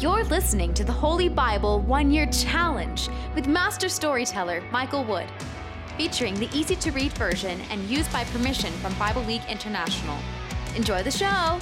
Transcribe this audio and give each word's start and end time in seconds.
You're 0.00 0.22
listening 0.22 0.74
to 0.74 0.84
the 0.84 0.92
Holy 0.92 1.28
Bible 1.28 1.80
One 1.80 2.12
Year 2.12 2.26
Challenge 2.26 3.08
with 3.34 3.48
Master 3.48 3.88
Storyteller 3.88 4.62
Michael 4.70 5.02
Wood, 5.02 5.26
featuring 5.96 6.34
the 6.36 6.48
easy 6.56 6.76
to 6.76 6.92
read 6.92 7.12
version 7.14 7.60
and 7.72 7.82
used 7.90 8.12
by 8.12 8.22
permission 8.22 8.72
from 8.74 8.94
Bible 8.94 9.22
League 9.22 9.42
International. 9.48 10.16
Enjoy 10.76 11.02
the 11.02 11.10
show! 11.10 11.58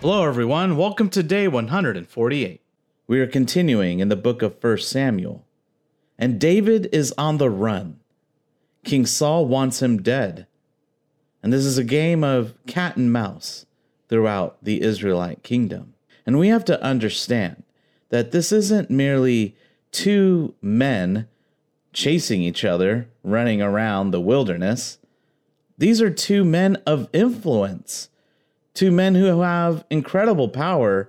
Hello, 0.00 0.24
everyone. 0.24 0.76
Welcome 0.76 1.10
to 1.10 1.22
day 1.24 1.48
148. 1.48 2.60
We 3.08 3.18
are 3.18 3.26
continuing 3.26 3.98
in 3.98 4.08
the 4.08 4.14
book 4.14 4.40
of 4.42 4.62
1 4.62 4.78
Samuel, 4.78 5.44
and 6.16 6.40
David 6.40 6.90
is 6.92 7.12
on 7.18 7.38
the 7.38 7.50
run. 7.50 7.98
King 8.84 9.04
Saul 9.04 9.46
wants 9.46 9.82
him 9.82 10.00
dead, 10.00 10.46
and 11.42 11.52
this 11.52 11.64
is 11.64 11.76
a 11.76 11.82
game 11.82 12.22
of 12.22 12.54
cat 12.68 12.96
and 12.96 13.12
mouse 13.12 13.66
throughout 14.12 14.62
the 14.62 14.82
Israelite 14.82 15.42
kingdom. 15.42 15.94
And 16.26 16.38
we 16.38 16.48
have 16.48 16.66
to 16.66 16.82
understand 16.82 17.62
that 18.10 18.30
this 18.30 18.52
isn't 18.52 18.90
merely 18.90 19.56
two 19.90 20.54
men 20.60 21.28
chasing 21.94 22.42
each 22.42 22.62
other, 22.62 23.08
running 23.24 23.62
around 23.62 24.10
the 24.10 24.20
wilderness. 24.20 24.98
These 25.78 26.02
are 26.02 26.10
two 26.10 26.44
men 26.44 26.76
of 26.86 27.08
influence 27.14 28.10
two 28.74 28.90
men 28.90 29.14
who 29.14 29.40
have 29.40 29.84
incredible 29.88 30.48
power, 30.48 31.08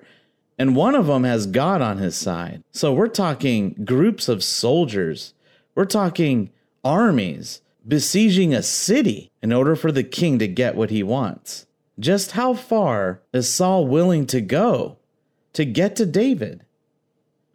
and 0.57 0.75
one 0.75 0.95
of 0.95 1.07
them 1.07 1.25
has 1.25 1.45
God 1.45 1.81
on 1.81 1.97
his 1.97 2.15
side. 2.15 2.63
So 2.71 2.93
we're 2.93 3.07
talking 3.09 3.73
groups 3.83 4.29
of 4.29 4.45
soldiers, 4.45 5.33
we're 5.75 5.83
talking 5.83 6.51
armies 6.85 7.61
besieging 7.85 8.53
a 8.53 8.63
city 8.63 9.29
in 9.41 9.51
order 9.51 9.75
for 9.75 9.91
the 9.91 10.03
king 10.03 10.39
to 10.39 10.47
get 10.47 10.75
what 10.75 10.89
he 10.89 11.03
wants. 11.03 11.65
Just 11.99 12.31
how 12.31 12.53
far 12.53 13.21
is 13.33 13.53
Saul 13.53 13.87
willing 13.87 14.25
to 14.27 14.41
go 14.41 14.97
to 15.53 15.65
get 15.65 15.95
to 15.97 16.05
David? 16.05 16.65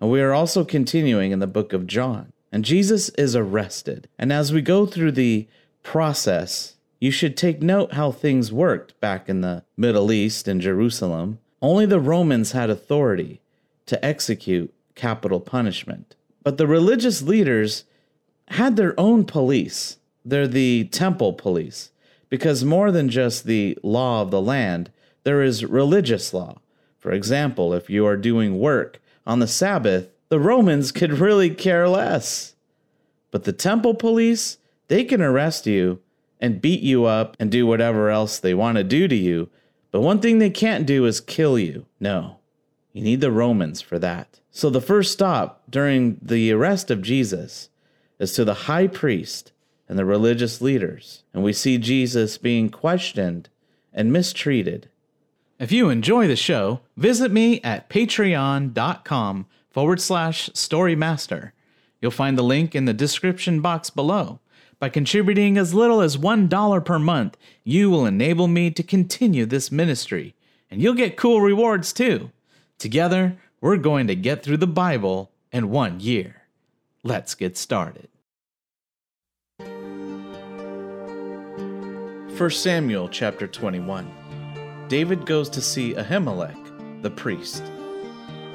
And 0.00 0.10
we 0.10 0.20
are 0.20 0.32
also 0.32 0.64
continuing 0.64 1.32
in 1.32 1.40
the 1.40 1.46
book 1.46 1.72
of 1.72 1.86
John. 1.86 2.32
And 2.52 2.64
Jesus 2.64 3.08
is 3.10 3.34
arrested. 3.34 4.08
And 4.18 4.32
as 4.32 4.52
we 4.52 4.62
go 4.62 4.86
through 4.86 5.12
the 5.12 5.48
process 5.82 6.76
you 7.00 7.10
should 7.10 7.36
take 7.36 7.62
note 7.62 7.92
how 7.92 8.10
things 8.10 8.52
worked 8.52 8.98
back 9.00 9.28
in 9.28 9.40
the 9.40 9.64
Middle 9.76 10.10
East 10.10 10.48
and 10.48 10.60
Jerusalem. 10.60 11.38
Only 11.62 11.86
the 11.86 12.00
Romans 12.00 12.52
had 12.52 12.70
authority 12.70 13.41
to 13.86 14.04
execute 14.04 14.74
capital 14.94 15.41
punishment. 15.41 16.16
But 16.42 16.58
the 16.58 16.66
religious 16.66 17.22
leaders 17.22 17.84
had 18.48 18.76
their 18.76 18.98
own 18.98 19.24
police. 19.24 19.98
They're 20.24 20.48
the 20.48 20.84
temple 20.86 21.34
police, 21.34 21.91
because 22.28 22.64
more 22.64 22.90
than 22.90 23.08
just 23.08 23.44
the 23.44 23.78
law 23.82 24.22
of 24.22 24.30
the 24.30 24.40
land, 24.40 24.90
there 25.24 25.42
is 25.42 25.64
religious 25.64 26.32
law. 26.32 26.58
For 26.98 27.12
example, 27.12 27.72
if 27.72 27.88
you 27.88 28.06
are 28.06 28.16
doing 28.16 28.58
work 28.58 29.00
on 29.26 29.38
the 29.38 29.46
Sabbath, 29.46 30.10
the 30.28 30.40
Romans 30.40 30.92
could 30.92 31.18
really 31.18 31.50
care 31.50 31.88
less. 31.88 32.54
But 33.30 33.44
the 33.44 33.52
temple 33.52 33.94
police, 33.94 34.58
they 34.88 35.04
can 35.04 35.22
arrest 35.22 35.66
you 35.66 36.00
and 36.40 36.60
beat 36.60 36.80
you 36.80 37.04
up 37.04 37.36
and 37.38 37.50
do 37.50 37.66
whatever 37.66 38.10
else 38.10 38.38
they 38.38 38.54
want 38.54 38.76
to 38.76 38.84
do 38.84 39.08
to 39.08 39.16
you. 39.16 39.48
But 39.90 40.00
one 40.00 40.20
thing 40.20 40.38
they 40.38 40.50
can't 40.50 40.86
do 40.86 41.06
is 41.06 41.20
kill 41.20 41.58
you. 41.58 41.86
No, 41.98 42.38
you 42.92 43.02
need 43.02 43.20
the 43.20 43.32
Romans 43.32 43.80
for 43.80 43.98
that. 43.98 44.40
So 44.50 44.70
the 44.70 44.80
first 44.80 45.12
stop 45.12 45.62
during 45.68 46.18
the 46.20 46.52
arrest 46.52 46.90
of 46.90 47.02
Jesus 47.02 47.70
is 48.18 48.32
to 48.34 48.44
the 48.44 48.54
high 48.54 48.86
priest 48.86 49.52
and 49.89 49.98
the 49.98 50.05
religious 50.05 50.61
leaders. 50.61 51.22
And 51.33 51.42
we 51.42 51.53
see 51.53 51.78
Jesus 51.78 52.39
being 52.39 52.69
questioned 52.69 53.48
and 53.92 54.12
mistreated. 54.12 54.91
If 55.58 55.72
you 55.72 55.89
enjoy 55.89 56.28
the 56.28 56.36
show, 56.36 56.81
visit 56.97 57.33
me 57.33 57.61
at 57.62 57.89
patreon.com 57.89 59.47
forward 59.70 60.00
slash 60.00 60.50
storymaster. 60.55 61.53
You'll 62.00 62.11
find 62.11 62.39
the 62.39 62.42
link 62.42 62.75
in 62.75 62.84
the 62.84 62.92
description 62.92 63.60
box 63.60 63.91
below. 63.91 64.38
By 64.78 64.88
contributing 64.88 65.59
as 65.59 65.75
little 65.75 66.00
as 66.00 66.16
$1 66.16 66.84
per 66.84 66.98
month, 67.00 67.37
you 67.65 67.91
will 67.91 68.06
enable 68.06 68.47
me 68.47 68.71
to 68.71 68.82
continue 68.84 69.44
this 69.44 69.72
ministry, 69.72 70.37
and 70.71 70.81
you'll 70.81 70.94
get 70.94 71.16
cool 71.16 71.41
rewards 71.41 71.93
too. 71.93 72.31
Together, 72.78 73.37
we're 73.60 73.77
going 73.77 74.06
to 74.06 74.15
get 74.15 74.44
through 74.44 74.59
the 74.59 74.69
Bible 74.69 75.32
in 75.50 75.71
one 75.71 75.98
year. 75.98 76.43
Let's 77.03 77.34
get 77.34 77.56
started. 77.56 78.09
1 82.38 82.50
Samuel 82.50 83.09
chapter 83.09 83.49
21. 83.49 84.87
David 84.87 85.26
goes 85.26 85.50
to 85.50 85.60
see 85.60 85.94
Ahimelech, 85.94 87.03
the 87.03 87.10
priest. 87.10 87.65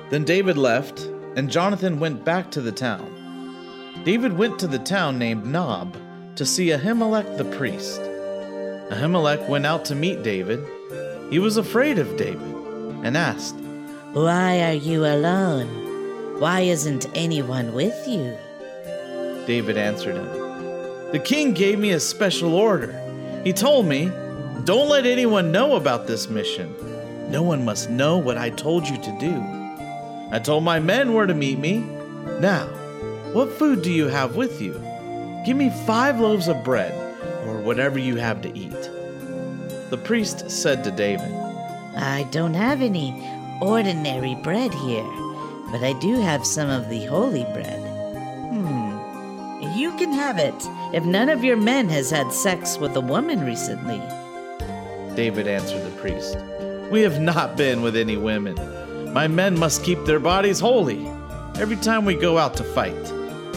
Then 0.10 0.24
David 0.24 0.58
left, 0.58 1.02
and 1.36 1.52
Jonathan 1.52 2.00
went 2.00 2.24
back 2.24 2.50
to 2.52 2.62
the 2.62 2.72
town. 2.72 4.02
David 4.06 4.38
went 4.38 4.58
to 4.60 4.68
the 4.68 4.80
town 4.80 5.20
named 5.20 5.46
Nob 5.46 5.98
to 6.38 6.46
see 6.46 6.68
Ahimelech 6.68 7.38
the 7.38 7.44
priest. 7.58 8.00
Ahimelech 8.90 9.50
went 9.50 9.66
out 9.66 9.84
to 9.84 9.96
meet 9.96 10.24
David. 10.24 10.66
He 11.30 11.40
was 11.40 11.58
afraid 11.58 12.00
of 12.00 12.16
David 12.16 12.54
and 13.04 13.18
asked, 13.18 13.58
Why 14.14 14.62
are 14.64 14.80
you 14.80 15.06
alone? 15.06 16.40
Why 16.40 16.62
isn't 16.62 17.10
anyone 17.16 17.74
with 17.74 18.08
you? 18.08 18.38
David 19.46 19.76
answered 19.76 20.16
him, 20.16 21.12
The 21.12 21.22
king 21.22 21.54
gave 21.54 21.80
me 21.80 21.92
a 21.92 22.00
special 22.00 22.56
order. 22.56 23.03
He 23.44 23.52
told 23.52 23.86
me, 23.86 24.06
Don't 24.64 24.90
let 24.90 25.06
anyone 25.06 25.52
know 25.52 25.76
about 25.76 26.08
this 26.08 26.30
mission. 26.30 26.74
No 27.30 27.44
one 27.44 27.66
must 27.66 27.90
know 27.90 28.18
what 28.18 28.38
I 28.38 28.50
told 28.50 28.88
you 28.88 28.98
to 28.98 29.18
do. 29.20 29.36
I 30.32 30.40
told 30.40 30.64
my 30.64 30.80
men 30.80 31.14
where 31.14 31.26
to 31.26 31.34
meet 31.34 31.60
me. 31.60 31.80
Now, 32.40 32.68
what 33.34 33.52
food 33.52 33.82
do 33.82 33.92
you 33.92 34.08
have 34.08 34.36
with 34.36 34.62
you? 34.62 34.74
Give 35.46 35.58
me 35.58 35.70
five 35.86 36.20
loaves 36.20 36.48
of 36.48 36.64
bread, 36.64 36.94
or 37.46 37.60
whatever 37.60 38.00
you 38.00 38.16
have 38.16 38.42
to 38.44 38.58
eat. 38.58 38.72
The 39.90 40.02
priest 40.04 40.50
said 40.50 40.84
to 40.86 40.92
David, 40.92 41.32
I 41.96 42.28
don't 42.32 42.54
have 42.54 42.82
any 42.82 43.12
ordinary 43.62 44.36
bread 44.36 44.74
here, 44.74 45.12
but 45.72 45.84
I 45.84 45.98
do 46.00 46.20
have 46.22 46.46
some 46.46 46.70
of 46.70 46.90
the 46.90 47.06
holy 47.06 47.44
bread. 47.54 47.83
You 49.84 49.92
can 49.98 50.14
have 50.14 50.38
it 50.38 50.56
if 50.94 51.04
none 51.04 51.28
of 51.28 51.44
your 51.44 51.58
men 51.58 51.90
has 51.90 52.10
had 52.10 52.32
sex 52.32 52.78
with 52.78 52.96
a 52.96 53.02
woman 53.02 53.46
recently. 53.46 54.02
David 55.14 55.46
answered 55.46 55.84
the 55.84 55.92
priest, 56.00 56.38
We 56.90 57.02
have 57.02 57.20
not 57.20 57.58
been 57.58 57.82
with 57.82 57.98
any 57.98 58.16
women. 58.16 58.56
My 59.12 59.28
men 59.28 59.60
must 59.60 59.84
keep 59.84 60.06
their 60.06 60.22
bodies 60.22 60.62
holy 60.62 61.06
every 61.56 61.76
time 61.76 62.06
we 62.06 62.16
go 62.16 62.38
out 62.38 62.56
to 62.56 62.64
fight 62.64 63.12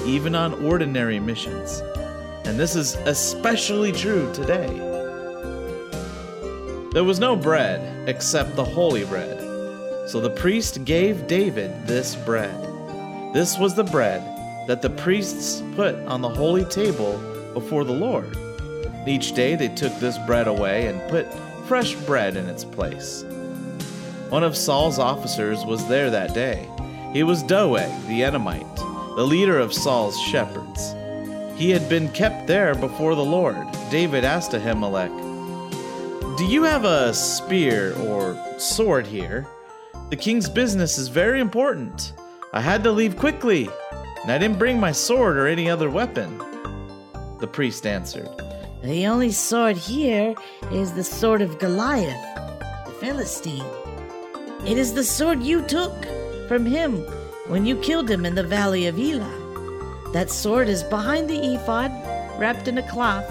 even 0.05 0.35
on 0.35 0.65
ordinary 0.65 1.21
missions. 1.21 1.81
And 2.45 2.59
this 2.59 2.75
is 2.75 2.97
especially 3.07 3.93
true 3.93 4.29
today. 4.35 4.67
There 6.91 7.05
was 7.05 7.21
no 7.21 7.37
bread 7.37 8.09
except 8.09 8.57
the 8.57 8.65
holy 8.65 9.05
bread. 9.05 9.39
So 10.11 10.19
the 10.19 10.31
priest 10.31 10.85
gave 10.85 11.29
David 11.29 11.87
this 11.87 12.17
bread. 12.17 12.61
This 13.33 13.57
was 13.57 13.77
the 13.77 13.85
bread 13.85 14.36
that 14.67 14.83
the 14.83 14.91
priests 14.91 15.63
put 15.75 15.95
on 16.07 16.21
the 16.21 16.29
holy 16.29 16.65
table 16.65 17.19
before 17.55 17.85
the 17.85 17.93
Lord. 17.93 18.37
Each 19.07 19.33
day 19.33 19.55
they 19.55 19.69
took 19.69 19.95
this 19.99 20.19
bread 20.19 20.49
away 20.49 20.87
and 20.87 21.11
put 21.11 21.27
fresh 21.67 21.95
bread 21.95 22.37
in 22.37 22.49
its 22.49 22.65
place. 22.65 23.25
One 24.29 24.43
of 24.43 24.57
Saul's 24.57 24.99
officers 24.99 25.65
was 25.65 25.87
there 25.89 26.11
that 26.11 26.35
day. 26.35 26.69
He 27.13 27.23
was 27.23 27.43
Doeg 27.43 27.91
the 28.09 28.25
Edomite 28.25 28.67
the 29.17 29.27
leader 29.27 29.59
of 29.59 29.73
Saul's 29.73 30.21
shepherds. 30.21 30.95
He 31.59 31.71
had 31.71 31.89
been 31.89 32.11
kept 32.11 32.47
there 32.47 32.75
before 32.75 33.15
the 33.15 33.25
Lord. 33.25 33.57
David 33.91 34.25
asked 34.25 34.51
Ahimelech, 34.51 35.09
Do 36.37 36.45
you 36.45 36.65
have 36.65 36.85
a 36.85 37.15
spear 37.15 37.97
or 38.01 38.39
sword 38.59 39.07
here? 39.07 39.47
The 40.11 40.17
king's 40.17 40.51
business 40.51 40.99
is 40.99 41.09
very 41.09 41.41
important. 41.41 42.13
I 42.53 42.61
had 42.61 42.85
to 42.85 42.93
leave 42.93 43.17
quickly, 43.17 43.71
and 44.27 44.33
I 44.33 44.39
didn't 44.39 44.59
bring 44.59 44.81
my 44.81 44.91
sword 44.91 45.37
or 45.37 45.47
any 45.47 45.71
other 45.71 45.89
weapon. 45.89 46.37
The 47.39 47.47
priest 47.47 47.87
answered, 47.87 48.29
The 48.83 49.07
only 49.07 49.31
sword 49.31 49.77
here 49.77 50.35
is 50.73 50.95
the 50.95 51.05
sword 51.05 51.43
of 51.43 51.61
Goliath, 51.61 52.21
the 52.87 52.93
Philistine. 52.99 53.65
It 54.67 54.79
is 54.79 54.95
the 54.95 55.05
sword 55.05 55.45
you 55.45 55.63
took 55.63 55.95
from 56.49 56.67
him 56.67 57.03
when 57.47 57.67
you 57.67 57.77
killed 57.77 58.11
him 58.11 58.27
in 58.27 58.35
the 58.35 58.43
valley 58.43 58.89
of 58.89 58.99
Elah. 58.99 60.11
That 60.13 60.29
sword 60.29 60.69
is 60.69 60.83
behind 60.83 61.31
the 61.31 61.55
ephod, 61.55 61.93
wrapped 62.37 62.67
in 62.67 62.79
a 62.79 62.91
cloth. 62.91 63.31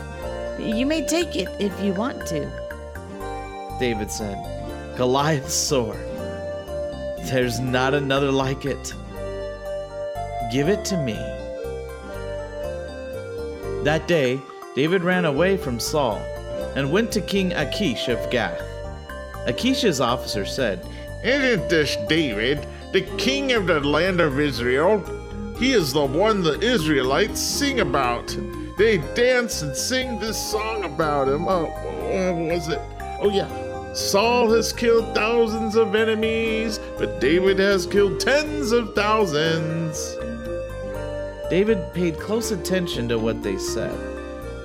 You 0.57 0.85
may 0.85 1.05
take 1.05 1.35
it 1.35 1.49
if 1.59 1.77
you 1.83 1.91
want 1.91 2.25
to. 2.27 2.49
David 3.81 4.09
said, 4.09 4.37
Goliath's 4.95 5.55
sword. 5.55 5.99
There's 7.25 7.59
not 7.59 7.93
another 7.93 8.31
like 8.31 8.63
it. 8.63 8.93
Give 10.51 10.69
it 10.69 10.85
to 10.85 10.97
me. 10.97 11.15
That 13.83 14.07
day, 14.07 14.39
David 14.75 15.03
ran 15.03 15.25
away 15.25 15.57
from 15.57 15.79
Saul 15.79 16.17
and 16.75 16.91
went 16.91 17.11
to 17.13 17.21
King 17.21 17.53
Achish 17.53 18.07
of 18.09 18.29
Gath. 18.29 18.61
Achish's 19.47 20.01
officer 20.01 20.45
said, 20.45 20.85
Isn't 21.23 21.69
this 21.69 21.95
David, 22.07 22.65
the 22.93 23.01
king 23.17 23.53
of 23.53 23.67
the 23.67 23.79
land 23.79 24.19
of 24.19 24.39
Israel? 24.39 24.99
He 25.57 25.71
is 25.71 25.93
the 25.93 26.05
one 26.05 26.41
the 26.41 26.59
Israelites 26.59 27.39
sing 27.39 27.79
about. 27.79 28.35
They 28.77 28.97
dance 29.15 29.61
and 29.61 29.75
sing 29.75 30.19
this 30.19 30.37
song 30.51 30.83
about 30.83 31.29
him. 31.29 31.47
Oh, 31.47 31.71
oh 31.73 32.33
what 32.33 32.53
was 32.53 32.67
it? 32.67 32.81
Oh, 33.21 33.29
yeah. 33.29 33.93
Saul 33.93 34.51
has 34.51 34.73
killed 34.73 35.15
thousands 35.15 35.77
of 35.77 35.95
enemies, 35.95 36.79
but 36.97 37.21
David 37.21 37.59
has 37.59 37.85
killed 37.85 38.19
tens 38.19 38.73
of 38.73 38.93
thousands. 38.93 40.17
David 41.49 41.93
paid 41.93 42.19
close 42.19 42.49
attention 42.49 43.07
to 43.07 43.19
what 43.19 43.43
they 43.43 43.57
said. 43.59 43.95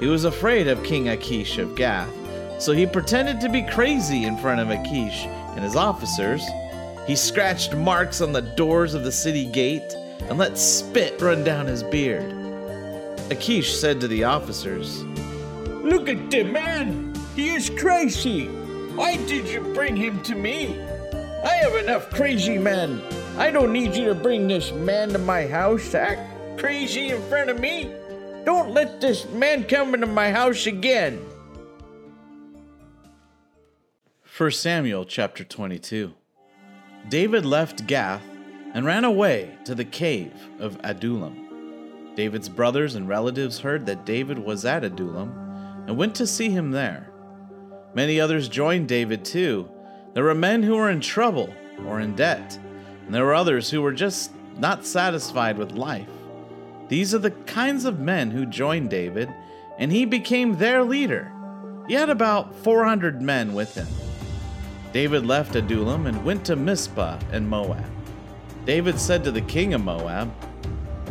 He 0.01 0.07
was 0.07 0.25
afraid 0.25 0.67
of 0.67 0.83
King 0.83 1.11
Achish 1.11 1.59
of 1.59 1.75
Gath, 1.75 2.11
so 2.59 2.73
he 2.73 2.87
pretended 2.87 3.39
to 3.43 3.51
be 3.51 3.63
crazy 3.63 4.25
in 4.25 4.39
front 4.39 4.61
of 4.61 4.71
Achish 4.71 5.27
and 5.27 5.63
his 5.63 5.77
officers. 5.77 6.43
He 7.07 7.17
scratched 7.17 7.75
marks 7.75 8.23
on 8.23 8.33
the 8.33 8.41
doors 8.41 8.95
of 8.95 9.05
the 9.05 9.13
city 9.13 9.45
gate 9.45 9.95
and 10.23 10.39
let 10.39 10.57
spit 10.57 11.21
run 11.21 11.45
down 11.45 11.67
his 11.67 11.83
beard. 11.83 12.33
Achish 13.31 13.77
said 13.77 14.01
to 14.01 14.09
the 14.09 14.25
officers, 14.25 15.05
Look 15.85 16.09
at 16.09 16.31
the 16.31 16.45
man! 16.45 17.15
He 17.37 17.51
is 17.51 17.69
crazy! 17.69 18.47
Why 18.97 19.17
did 19.27 19.47
you 19.47 19.61
bring 19.75 19.97
him 19.97 20.23
to 20.23 20.35
me? 20.35 20.81
I 21.45 21.57
have 21.57 21.75
enough 21.75 22.09
crazy 22.09 22.57
men. 22.57 23.03
I 23.37 23.51
don't 23.51 23.73
need 23.73 23.95
you 23.95 24.07
to 24.07 24.15
bring 24.15 24.49
this 24.49 24.73
man 24.73 25.11
to 25.11 25.19
my 25.19 25.47
house 25.47 25.95
act 25.95 26.40
crazy 26.59 27.11
in 27.11 27.23
front 27.23 27.51
of 27.51 27.61
me. 27.61 27.93
Don't 28.45 28.71
let 28.71 29.01
this 29.01 29.29
man 29.31 29.65
come 29.65 29.95
into 29.95 30.07
my 30.07 30.31
house 30.31 30.67
again. 30.67 31.21
1 34.37 34.51
Samuel 34.53 35.05
chapter 35.05 35.45
22. 35.45 36.15
David 37.09 37.45
left 37.45 37.87
Gath 37.87 38.23
and 38.73 38.87
ran 38.87 39.05
away 39.05 39.59
to 39.65 39.75
the 39.75 39.85
cave 39.85 40.33
of 40.59 40.79
Adullam. 40.83 42.15
David's 42.15 42.49
brothers 42.49 42.95
and 42.95 43.09
relatives 43.09 43.59
heard 43.59 43.87
that 43.87 44.07
David 44.07 44.39
was 44.39 44.65
at 44.65 44.85
Adullam 44.85 45.33
and 45.87 45.97
went 45.97 46.15
to 46.17 46.27
see 46.27 46.51
him 46.51 46.71
there. 46.71 47.11
Many 47.95 48.21
others 48.21 48.49
joined 48.49 48.89
David 48.89 49.25
too. 49.25 49.69
There 50.15 50.25
were 50.25 50.35
men 50.35 50.63
who 50.63 50.77
were 50.77 50.91
in 50.91 51.01
trouble 51.01 51.53
or 51.87 52.01
in 52.01 52.15
debt, 52.15 52.59
and 53.05 53.15
there 53.15 53.25
were 53.25 53.35
others 53.35 53.71
who 53.71 53.83
were 53.83 53.93
just 53.93 54.33
not 54.59 54.87
satisfied 54.87 55.59
with 55.59 55.73
life. 55.73 56.09
These 56.91 57.15
are 57.15 57.19
the 57.19 57.31
kinds 57.31 57.85
of 57.85 58.01
men 58.01 58.33
who 58.33 58.45
joined 58.45 58.91
David, 58.91 59.33
and 59.79 59.93
he 59.93 60.05
became 60.05 60.57
their 60.57 60.83
leader. 60.83 61.31
He 61.87 61.95
had 61.95 62.11
about 62.11 62.53
400 62.65 63.23
men 63.23 63.55
with 63.55 63.77
him. 63.77 63.87
David 64.93 65.25
left 65.25 65.55
Adullam 65.55 66.09
and 66.09 66.25
went 66.25 66.45
to 66.47 66.57
Mizpah 66.57 67.21
in 67.33 67.49
Moab. 67.49 67.85
David 68.65 68.99
said 68.99 69.23
to 69.23 69.31
the 69.31 69.41
king 69.41 69.73
of 69.73 69.85
Moab, 69.85 70.35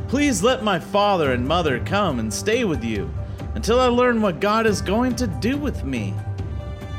Please 0.09 0.43
let 0.43 0.65
my 0.65 0.79
father 0.79 1.31
and 1.31 1.47
mother 1.47 1.79
come 1.85 2.19
and 2.19 2.33
stay 2.33 2.65
with 2.65 2.83
you 2.83 3.09
until 3.55 3.79
I 3.79 3.87
learn 3.87 4.21
what 4.21 4.41
God 4.41 4.67
is 4.67 4.81
going 4.81 5.15
to 5.15 5.27
do 5.27 5.55
with 5.55 5.85
me. 5.85 6.13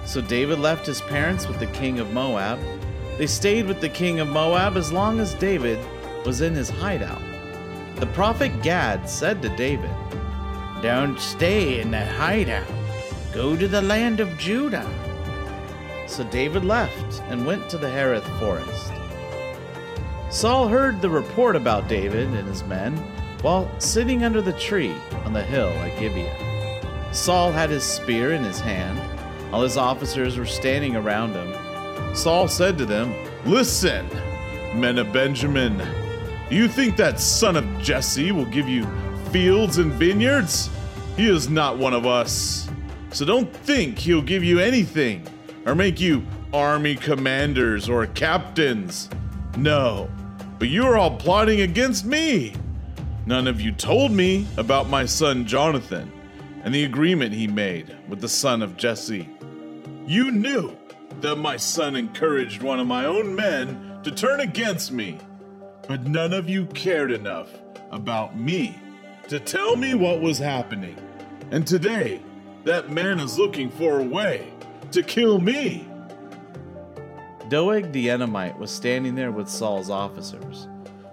So 0.06 0.22
David 0.22 0.58
left 0.58 0.86
his 0.86 1.02
parents 1.02 1.46
with 1.46 1.58
the 1.58 1.66
king 1.66 1.98
of 1.98 2.14
Moab. 2.14 2.58
They 3.18 3.26
stayed 3.26 3.66
with 3.66 3.82
the 3.82 3.90
king 3.90 4.20
of 4.20 4.28
Moab 4.28 4.78
as 4.78 4.90
long 4.90 5.20
as 5.20 5.34
David 5.34 5.78
was 6.24 6.40
in 6.40 6.54
his 6.54 6.70
hideout. 6.70 7.20
The 8.00 8.06
prophet 8.06 8.62
Gad 8.62 9.10
said 9.10 9.42
to 9.42 9.54
David, 9.56 9.90
Don't 10.80 11.20
stay 11.20 11.82
in 11.82 11.90
that 11.90 12.08
hideout. 12.08 12.66
Go 13.34 13.58
to 13.58 13.68
the 13.68 13.82
land 13.82 14.20
of 14.20 14.38
Judah. 14.38 14.88
So 16.06 16.24
David 16.24 16.64
left 16.64 17.20
and 17.28 17.44
went 17.44 17.68
to 17.68 17.76
the 17.76 17.90
Hereth 17.90 18.24
forest. 18.38 18.90
Saul 20.30 20.66
heard 20.66 21.02
the 21.02 21.10
report 21.10 21.56
about 21.56 21.88
David 21.88 22.28
and 22.28 22.48
his 22.48 22.64
men 22.64 22.96
while 23.42 23.70
sitting 23.78 24.24
under 24.24 24.40
the 24.40 24.54
tree 24.54 24.94
on 25.26 25.34
the 25.34 25.42
hill 25.42 25.68
at 25.68 25.98
Gibeah. 26.00 27.12
Saul 27.12 27.52
had 27.52 27.68
his 27.68 27.84
spear 27.84 28.32
in 28.32 28.42
his 28.42 28.60
hand. 28.60 28.98
All 29.52 29.60
his 29.60 29.76
officers 29.76 30.38
were 30.38 30.46
standing 30.46 30.96
around 30.96 31.34
him. 31.34 32.16
Saul 32.16 32.48
said 32.48 32.78
to 32.78 32.86
them, 32.86 33.14
Listen, 33.44 34.08
men 34.74 34.96
of 34.96 35.12
Benjamin, 35.12 35.82
you 36.56 36.68
think 36.68 36.96
that 36.96 37.20
son 37.20 37.56
of 37.56 37.64
Jesse 37.80 38.32
will 38.32 38.46
give 38.46 38.68
you 38.68 38.86
fields 39.30 39.78
and 39.78 39.92
vineyards? 39.92 40.68
He 41.16 41.28
is 41.28 41.48
not 41.48 41.78
one 41.78 41.92
of 41.92 42.06
us. 42.06 42.68
So 43.12 43.24
don't 43.24 43.52
think 43.52 43.98
he'll 43.98 44.22
give 44.22 44.44
you 44.44 44.58
anything 44.58 45.26
or 45.66 45.74
make 45.74 46.00
you 46.00 46.24
army 46.52 46.96
commanders 46.96 47.88
or 47.88 48.06
captains. 48.06 49.08
No, 49.56 50.10
but 50.58 50.68
you 50.68 50.84
are 50.86 50.96
all 50.96 51.16
plotting 51.16 51.60
against 51.60 52.04
me. 52.04 52.54
None 53.26 53.46
of 53.46 53.60
you 53.60 53.72
told 53.72 54.12
me 54.12 54.46
about 54.56 54.88
my 54.88 55.04
son 55.04 55.46
Jonathan 55.46 56.10
and 56.64 56.74
the 56.74 56.84
agreement 56.84 57.32
he 57.32 57.46
made 57.46 57.96
with 58.08 58.20
the 58.20 58.28
son 58.28 58.62
of 58.62 58.76
Jesse. 58.76 59.28
You 60.06 60.30
knew 60.30 60.76
that 61.20 61.36
my 61.36 61.56
son 61.56 61.96
encouraged 61.96 62.62
one 62.62 62.80
of 62.80 62.86
my 62.86 63.04
own 63.04 63.34
men 63.34 64.00
to 64.02 64.10
turn 64.10 64.40
against 64.40 64.90
me, 64.92 65.18
but 65.90 66.06
none 66.06 66.32
of 66.32 66.48
you 66.48 66.66
cared 66.66 67.10
enough 67.10 67.48
about 67.90 68.38
me 68.38 68.80
to 69.26 69.40
tell 69.40 69.74
me 69.74 69.92
what 69.92 70.20
was 70.20 70.38
happening. 70.38 70.96
And 71.50 71.66
today, 71.66 72.22
that 72.62 72.90
man 72.90 73.18
is 73.18 73.36
looking 73.36 73.70
for 73.70 73.98
a 73.98 74.04
way 74.04 74.52
to 74.92 75.02
kill 75.02 75.40
me. 75.40 75.88
Doeg 77.48 77.90
the 77.90 78.08
Edomite 78.08 78.56
was 78.56 78.70
standing 78.70 79.16
there 79.16 79.32
with 79.32 79.48
Saul's 79.48 79.90
officers. 79.90 80.68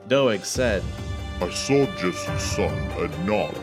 Doeg 0.08 0.46
said, 0.46 0.84
I 1.42 1.50
saw 1.50 1.88
Jesse's 1.96 2.44
son 2.44 2.78
at 3.02 3.20
Nob. 3.22 3.58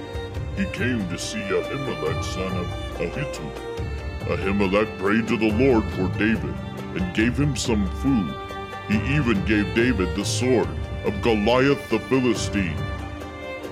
He 0.57 0.65
came 0.73 1.09
to 1.11 1.17
see 1.17 1.39
Ahimelech 1.39 2.25
son 2.25 2.57
of 2.57 2.67
Ahitub. 2.99 3.55
Ahimelech 4.23 4.99
prayed 4.99 5.29
to 5.29 5.37
the 5.37 5.53
Lord 5.65 5.85
for 5.93 6.09
David 6.19 6.57
and 6.97 7.15
gave 7.15 7.39
him 7.39 7.55
some 7.55 7.89
food. 7.99 8.35
He 8.89 8.97
even 9.15 9.45
gave 9.45 9.77
David 9.77 10.17
the 10.17 10.25
sword 10.25 10.67
of 11.05 11.21
Goliath 11.23 11.89
the 11.91 11.99
Philistine. 12.01 12.77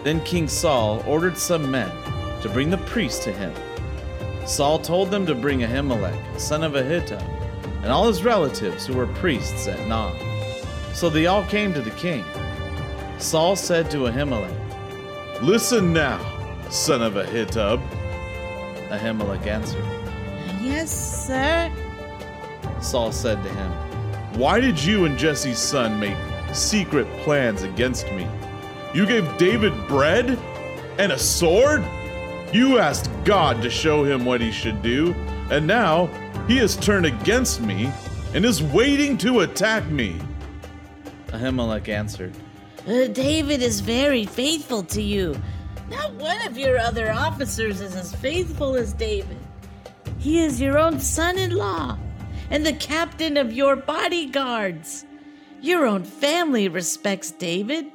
Then 0.05 0.21
King 0.25 0.49
Saul 0.49 1.03
ordered 1.07 1.39
some 1.39 1.71
men 1.71 1.91
to 2.43 2.49
bring 2.49 2.71
the 2.71 2.79
priest 2.79 3.23
to 3.23 3.33
him. 3.33 3.53
Saul 4.47 4.79
told 4.79 5.11
them 5.11 5.25
to 5.27 5.35
bring 5.35 5.61
Ahimelech, 5.61 6.41
son 6.41 6.65
of 6.65 6.73
Ahitub, 6.73 7.23
and 7.83 7.93
all 7.93 8.09
his 8.09 8.25
relatives 8.25 8.87
who 8.87 8.95
were 8.95 9.07
priests 9.07 9.69
at 9.69 9.87
Nob. 9.87 10.15
So 10.95 11.09
they 11.09 11.27
all 11.27 11.45
came 11.45 11.73
to 11.75 11.81
the 11.81 11.91
king. 11.93 12.25
Saul 13.19 13.55
said 13.55 13.91
to 13.93 13.99
Ahimelech, 14.09 15.41
Listen 15.41 15.93
now, 15.93 16.21
son 16.71 17.03
of 17.03 17.15
Ahitub. 17.15 17.81
Ahimelech 18.89 19.47
answered, 19.47 19.85
Yes, 20.61 21.27
sir. 21.27 21.73
Saul 22.81 23.13
said 23.13 23.43
to 23.43 23.49
him, 23.49 23.71
Why 24.39 24.61
did 24.61 24.83
you 24.83 25.05
and 25.05 25.17
Jesse's 25.17 25.59
son 25.59 26.01
make 26.01 26.17
secret 26.53 27.07
plans 27.19 27.63
against 27.63 28.07
me? 28.13 28.27
You 28.95 29.07
gave 29.07 29.39
David 29.39 29.73
bread 29.89 30.39
and 30.99 31.13
a 31.13 31.19
sword? 31.19 31.83
You 32.53 32.79
asked 32.79 33.11
God 33.25 33.63
to 33.63 33.71
show 33.71 34.05
him 34.05 34.25
what 34.25 34.41
he 34.41 34.53
should 34.53 34.83
do, 34.83 35.15
and 35.51 35.67
now 35.67 36.07
he 36.47 36.59
has 36.59 36.77
turned 36.77 37.07
against 37.07 37.61
me 37.61 37.91
and 38.35 38.45
is 38.45 38.63
waiting 38.63 39.17
to 39.19 39.41
attack 39.41 39.87
me. 39.87 40.21
Ahimelech 41.29 41.89
answered, 41.89 42.35
Uh, 42.87 43.07
David 43.07 43.63
is 43.63 43.81
very 43.81 44.27
faithful 44.27 44.83
to 44.85 45.01
you. 45.01 45.35
Not 45.89 46.13
one 46.15 46.41
of 46.47 46.59
your 46.59 46.79
other 46.79 47.13
officers 47.13 47.81
is 47.81 47.95
as 47.97 48.15
faithful 48.15 48.77
as 48.77 48.93
David. 48.93 49.39
He 50.19 50.43
is 50.43 50.61
your 50.61 50.79
own 50.79 51.01
son 51.01 51.39
in 51.39 51.53
law 51.53 51.99
and 52.51 52.65
the 52.65 52.75
captain 52.75 53.37
of 53.37 53.53
your 53.53 53.77
bodyguards. 53.77 55.07
Your 55.63 55.87
own 55.87 56.03
family 56.03 56.67
respects 56.67 57.31
David. 57.31 57.87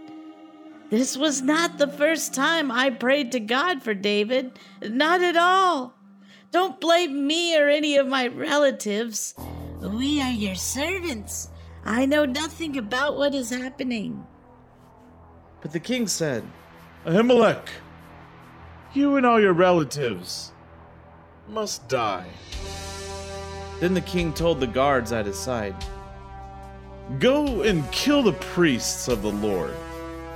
This 0.89 1.17
was 1.17 1.41
not 1.41 1.77
the 1.77 1.89
first 1.89 2.33
time 2.33 2.71
I 2.71 2.89
prayed 2.89 3.33
to 3.33 3.41
God 3.41 3.83
for 3.83 3.93
David. 3.93 4.57
Not 4.81 5.21
at 5.21 5.35
all. 5.35 5.93
Don't 6.51 6.79
blame 6.79 7.27
me 7.27 7.59
or 7.59 7.67
any 7.67 7.97
of 7.97 8.07
my 8.07 8.27
relatives. 8.27 9.35
We 9.81 10.21
are 10.21 10.31
your 10.31 10.55
servants. 10.55 11.49
I 11.83 12.05
know 12.05 12.23
nothing 12.23 12.77
about 12.77 13.17
what 13.17 13.35
is 13.35 13.49
happening. 13.49 14.25
But 15.61 15.73
the 15.73 15.81
king 15.81 16.07
said, 16.07 16.45
Ahimelech, 17.05 17.67
you 18.93 19.17
and 19.17 19.25
all 19.25 19.41
your 19.41 19.51
relatives 19.51 20.53
must 21.49 21.89
die. 21.89 22.29
Then 23.81 23.93
the 23.93 24.01
king 24.01 24.31
told 24.31 24.61
the 24.61 24.67
guards 24.67 25.11
at 25.11 25.25
his 25.25 25.37
side, 25.37 25.75
Go 27.19 27.61
and 27.61 27.89
kill 27.91 28.21
the 28.21 28.33
priests 28.33 29.07
of 29.07 29.21
the 29.21 29.31
Lord, 29.31 29.73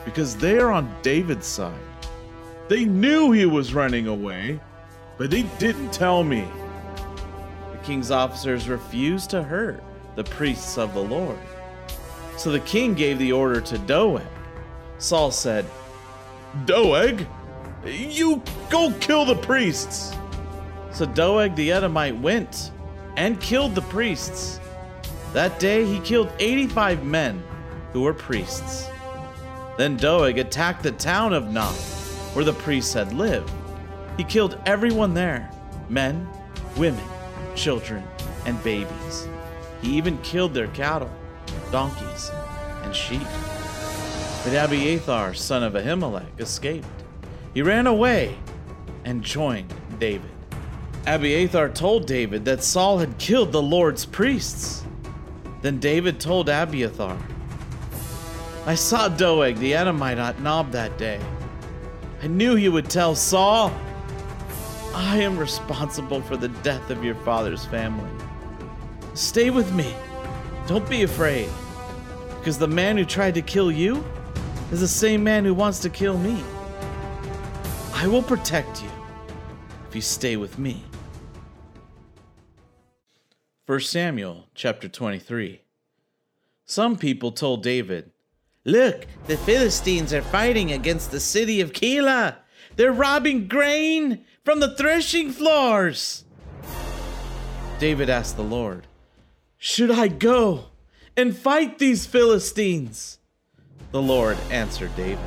because 0.05 0.35
they 0.37 0.57
are 0.57 0.71
on 0.71 0.93
David's 1.01 1.45
side. 1.45 1.73
They 2.69 2.85
knew 2.85 3.31
he 3.31 3.45
was 3.45 3.73
running 3.73 4.07
away, 4.07 4.59
but 5.17 5.29
they 5.29 5.43
didn't 5.59 5.91
tell 5.91 6.23
me. 6.23 6.47
The 7.73 7.77
king's 7.79 8.09
officers 8.09 8.69
refused 8.69 9.29
to 9.31 9.43
hurt 9.43 9.83
the 10.15 10.23
priests 10.23 10.77
of 10.77 10.93
the 10.93 11.03
Lord. 11.03 11.37
So 12.37 12.51
the 12.51 12.61
king 12.61 12.93
gave 12.93 13.19
the 13.19 13.33
order 13.33 13.59
to 13.61 13.77
Doeg. 13.79 14.23
Saul 14.97 15.31
said, 15.31 15.65
Doeg, 16.65 17.27
you 17.85 18.41
go 18.69 18.93
kill 18.99 19.25
the 19.25 19.35
priests. 19.35 20.15
So 20.91 21.05
Doeg 21.05 21.55
the 21.55 21.71
Edomite 21.71 22.17
went 22.17 22.71
and 23.17 23.39
killed 23.41 23.75
the 23.75 23.81
priests. 23.81 24.59
That 25.33 25.59
day 25.59 25.85
he 25.85 25.99
killed 25.99 26.31
85 26.39 27.05
men 27.05 27.41
who 27.93 28.01
were 28.01 28.13
priests. 28.13 28.87
Then 29.77 29.97
Doeg 29.97 30.37
attacked 30.37 30.83
the 30.83 30.91
town 30.91 31.33
of 31.33 31.51
Nob, 31.51 31.73
where 32.33 32.45
the 32.45 32.53
priests 32.53 32.93
had 32.93 33.13
lived. 33.13 33.51
He 34.17 34.23
killed 34.23 34.57
everyone 34.65 35.13
there 35.13 35.49
men, 35.89 36.27
women, 36.77 37.03
children, 37.55 38.03
and 38.45 38.61
babies. 38.63 39.27
He 39.81 39.95
even 39.97 40.17
killed 40.19 40.53
their 40.53 40.67
cattle, 40.67 41.11
donkeys, 41.71 42.29
and 42.83 42.95
sheep. 42.95 43.27
But 44.43 44.53
Abiathar, 44.53 45.33
son 45.33 45.63
of 45.63 45.73
Ahimelech, 45.73 46.39
escaped. 46.39 46.87
He 47.53 47.61
ran 47.61 47.87
away 47.87 48.37
and 49.05 49.23
joined 49.23 49.73
David. 49.99 50.29
Abiathar 51.07 51.69
told 51.69 52.05
David 52.05 52.45
that 52.45 52.63
Saul 52.63 52.99
had 52.99 53.17
killed 53.17 53.51
the 53.51 53.61
Lord's 53.61 54.05
priests. 54.05 54.80
Then 55.61 55.79
David 55.79 56.19
told 56.19 56.49
Abiathar, 56.49 57.17
I 58.65 58.75
saw 58.75 59.07
Doeg 59.07 59.57
the 59.57 59.73
Edomite 59.73 60.17
at 60.17 60.39
Nob 60.41 60.71
that 60.71 60.97
day. 60.97 61.19
I 62.21 62.27
knew 62.27 62.55
he 62.55 62.69
would 62.69 62.89
tell 62.89 63.15
Saul, 63.15 63.71
I 64.93 65.17
am 65.17 65.37
responsible 65.37 66.21
for 66.21 66.37
the 66.37 66.49
death 66.49 66.89
of 66.89 67.03
your 67.03 67.15
father's 67.15 67.65
family. 67.65 68.09
Stay 69.13 69.49
with 69.49 69.71
me. 69.73 69.93
Don't 70.67 70.87
be 70.89 71.03
afraid. 71.03 71.49
Because 72.37 72.57
the 72.57 72.67
man 72.67 72.97
who 72.97 73.05
tried 73.05 73.35
to 73.35 73.41
kill 73.41 73.71
you 73.71 74.03
is 74.71 74.79
the 74.79 74.87
same 74.87 75.23
man 75.23 75.45
who 75.45 75.53
wants 75.53 75.79
to 75.79 75.89
kill 75.89 76.17
me. 76.17 76.43
I 77.93 78.07
will 78.07 78.23
protect 78.23 78.81
you 78.81 78.89
if 79.87 79.95
you 79.95 80.01
stay 80.01 80.37
with 80.37 80.57
me. 80.57 80.83
1 83.71 83.79
Samuel 83.79 84.49
chapter 84.53 84.89
23. 84.89 85.61
Some 86.65 86.97
people 86.97 87.31
told 87.31 87.63
David, 87.63 88.11
Look, 88.65 89.07
the 89.27 89.37
Philistines 89.37 90.13
are 90.13 90.21
fighting 90.21 90.73
against 90.73 91.09
the 91.09 91.21
city 91.21 91.61
of 91.61 91.71
Keilah. 91.71 92.35
They're 92.75 92.91
robbing 92.91 93.47
grain 93.47 94.25
from 94.43 94.59
the 94.59 94.75
threshing 94.75 95.31
floors. 95.31 96.25
David 97.79 98.09
asked 98.09 98.35
the 98.35 98.43
Lord, 98.43 98.87
Should 99.57 99.89
I 99.89 100.09
go 100.09 100.65
and 101.15 101.33
fight 101.33 101.79
these 101.79 102.05
Philistines? 102.05 103.19
The 103.93 104.01
Lord 104.01 104.37
answered 104.49 104.93
David, 104.97 105.23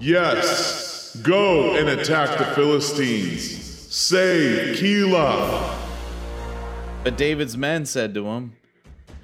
Yes, 0.00 1.14
go 1.22 1.76
and 1.76 1.88
attack 1.88 2.36
the 2.36 2.46
Philistines. 2.46 3.62
Save 3.94 4.76
Keilah. 4.76 5.79
But 7.02 7.16
David's 7.16 7.56
men 7.56 7.86
said 7.86 8.12
to 8.14 8.26
him, 8.26 8.52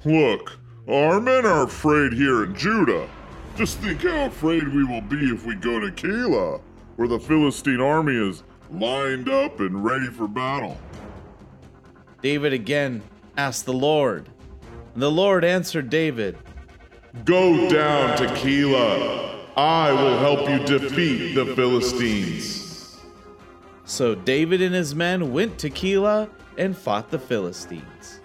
Look, 0.03 0.57
our 0.87 1.21
men 1.21 1.45
are 1.45 1.63
afraid 1.63 2.13
here 2.13 2.43
in 2.43 2.55
Judah. 2.55 3.07
Just 3.55 3.77
think 3.79 4.01
how 4.01 4.25
afraid 4.25 4.67
we 4.67 4.83
will 4.83 5.01
be 5.01 5.31
if 5.31 5.45
we 5.45 5.55
go 5.55 5.79
to 5.79 5.91
Keilah, 5.91 6.61
where 6.95 7.07
the 7.07 7.19
Philistine 7.19 7.81
army 7.81 8.15
is 8.15 8.43
lined 8.71 9.29
up 9.29 9.59
and 9.59 9.83
ready 9.83 10.07
for 10.07 10.27
battle. 10.27 10.77
David 12.21 12.53
again 12.53 13.01
asked 13.37 13.65
the 13.65 13.73
Lord. 13.73 14.29
And 14.93 15.03
the 15.03 15.11
Lord 15.11 15.45
answered 15.45 15.89
David, 15.89 16.37
Go 17.25 17.69
down 17.69 18.17
to 18.17 18.25
Keilah. 18.27 19.39
I 19.55 19.91
will 19.91 20.17
help 20.17 20.49
you 20.49 20.79
defeat 20.79 21.33
the 21.33 21.45
Philistines. 21.55 22.97
So 23.85 24.15
David 24.15 24.61
and 24.61 24.73
his 24.73 24.93
men 24.93 25.31
went 25.31 25.57
to 25.59 25.69
Keilah 25.69 26.29
and 26.57 26.77
fought 26.77 27.09
the 27.09 27.19
Philistines. 27.19 28.19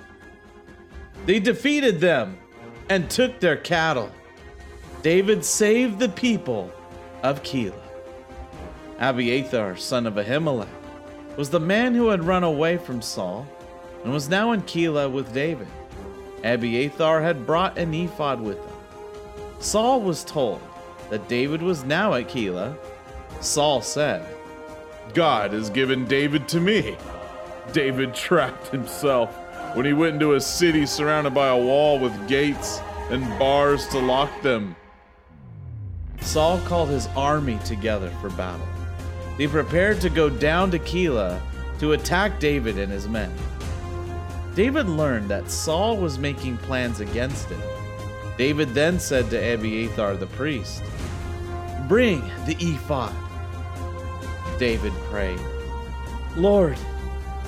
They 1.27 1.39
defeated 1.39 2.01
them 2.01 2.39
and 2.89 3.09
took 3.09 3.41
their 3.41 3.57
cattle. 3.57 4.11
David 5.03 5.45
saved 5.45 5.99
the 5.99 6.09
people 6.09 6.73
of 7.23 7.43
Keilah. 7.43 7.75
Abiathar, 8.99 9.77
son 9.77 10.07
of 10.07 10.15
Ahimelech, 10.15 10.69
was 11.37 11.51
the 11.51 11.61
man 11.61 11.95
who 11.95 12.09
had 12.09 12.25
run 12.25 12.45
away 12.45 12.77
from 12.77 13.03
Saul 13.03 13.47
and 14.05 14.13
was 14.13 14.29
now 14.29 14.53
in 14.53 14.63
Keilah 14.63 15.11
with 15.11 15.33
David. 15.33 15.69
Abiathar 16.45 17.23
had 17.23 17.47
brought 17.47 17.79
an 17.79 17.95
ephod 17.95 18.41
with 18.41 18.59
him. 18.59 18.77
Saul 19.61 20.01
was 20.01 20.25
told 20.25 20.61
that 21.11 21.29
David 21.29 21.63
was 21.63 21.85
now 21.85 22.15
at 22.15 22.29
Keilah. 22.29 22.77
Saul 23.41 23.81
said, 23.81 24.27
God 25.15 25.53
has 25.53 25.71
given 25.71 26.07
David 26.07 26.49
to 26.49 26.61
me. 26.61 26.97
David 27.73 28.15
trapped 28.15 28.69
himself 28.69 29.35
when 29.75 29.87
he 29.87 29.93
went 29.93 30.15
into 30.15 30.35
a 30.35 30.41
city 30.41 30.85
surrounded 30.85 31.33
by 31.33 31.49
a 31.49 31.57
wall 31.57 31.99
with 31.99 32.29
gates 32.29 32.81
and 33.11 33.27
bars 33.39 33.87
to 33.89 33.99
lock 33.99 34.31
them. 34.43 34.77
Saul 36.21 36.61
called 36.61 36.89
his 36.89 37.07
army 37.17 37.59
together 37.65 38.11
for 38.21 38.31
battle. 38.31 38.67
They 39.39 39.47
prepared 39.47 40.01
to 40.03 40.11
go 40.11 40.29
down 40.29 40.71
to 40.73 40.79
Keilah 40.79 41.41
to 41.79 41.93
attack 41.93 42.39
David 42.39 42.79
and 42.79 42.93
his 42.93 43.09
men. 43.09 43.33
David 44.55 44.89
learned 44.89 45.31
that 45.31 45.51
Saul 45.51 45.97
was 45.97 46.19
making 46.19 46.59
plans 46.59 47.01
against 47.01 47.49
him. 47.49 47.61
David 48.37 48.71
then 48.71 48.99
said 48.99 49.31
to 49.31 49.55
Abiathar 49.55 50.17
the 50.17 50.27
priest, 50.27 50.83
Bring 51.89 52.21
the 52.47 52.57
ephod. 52.61 53.15
David 54.59 54.93
prayed, 55.11 55.41
Lord, 56.37 56.79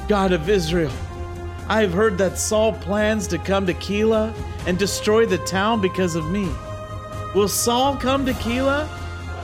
God 0.08 0.32
of 0.32 0.50
Israel, 0.50 0.92
I 1.66 1.80
have 1.80 1.94
heard 1.94 2.18
that 2.18 2.38
Saul 2.38 2.74
plans 2.74 3.26
to 3.28 3.38
come 3.38 3.66
to 3.66 3.74
Keilah 3.74 4.34
and 4.66 4.78
destroy 4.78 5.24
the 5.24 5.38
town 5.38 5.80
because 5.80 6.14
of 6.14 6.30
me. 6.30 6.50
Will 7.34 7.48
Saul 7.48 7.96
come 7.96 8.26
to 8.26 8.32
Keilah? 8.34 8.86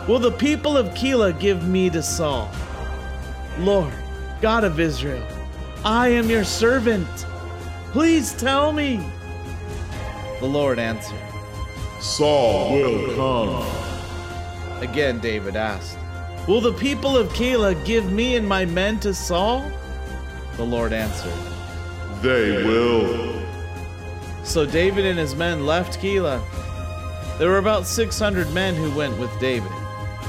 Will 0.07 0.19
the 0.19 0.33
people 0.33 0.77
of 0.77 0.89
Keilah 0.89 1.39
give 1.41 1.67
me 1.67 1.89
to 1.91 2.03
Saul? 2.03 2.51
Lord, 3.59 3.93
God 4.43 4.65
of 4.65 4.79
Israel, 4.79 5.27
I 5.83 6.09
am 6.09 6.29
your 6.29 6.45
servant. 6.45 7.09
Please 7.93 8.35
tell 8.35 8.71
me. 8.71 9.01
The 10.41 10.47
Lord 10.47 10.79
answered. 10.79 11.19
Saul 12.01 12.73
will 12.73 13.15
come. 13.15 14.83
Again, 14.83 15.21
David 15.21 15.57
asked, 15.57 15.99
Will 16.47 16.61
the 16.61 16.73
people 16.73 17.17
of 17.17 17.29
Keilah 17.31 17.83
give 17.87 18.13
me 18.13 18.37
and 18.37 18.47
my 18.47 18.67
men 18.67 19.01
to 19.01 19.15
Saul? 19.15 19.71
The 20.61 20.67
Lord 20.67 20.93
answered, 20.93 21.33
They 22.21 22.63
will. 22.63 23.43
So 24.45 24.67
David 24.67 25.07
and 25.07 25.19
his 25.19 25.35
men 25.35 25.65
left 25.65 25.99
Keilah. 26.01 26.39
There 27.39 27.49
were 27.49 27.57
about 27.57 27.87
600 27.87 28.53
men 28.53 28.75
who 28.75 28.95
went 28.95 29.19
with 29.19 29.31
David. 29.41 29.73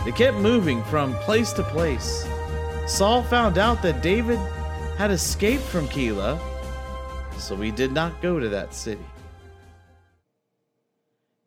They 0.06 0.14
kept 0.14 0.38
moving 0.38 0.86
from 0.86 1.16
place 1.16 1.52
to 1.52 1.64
place. 1.64 2.26
Saul 2.88 3.24
found 3.24 3.58
out 3.58 3.82
that 3.82 4.02
David 4.02 4.40
had 4.98 5.12
escaped 5.12 5.64
from 5.64 5.90
Keilah, 5.90 6.40
so 7.38 7.58
he 7.58 7.70
did 7.70 7.92
not 7.92 8.22
go 8.22 8.40
to 8.40 8.48
that 8.48 8.74
city. 8.74 9.06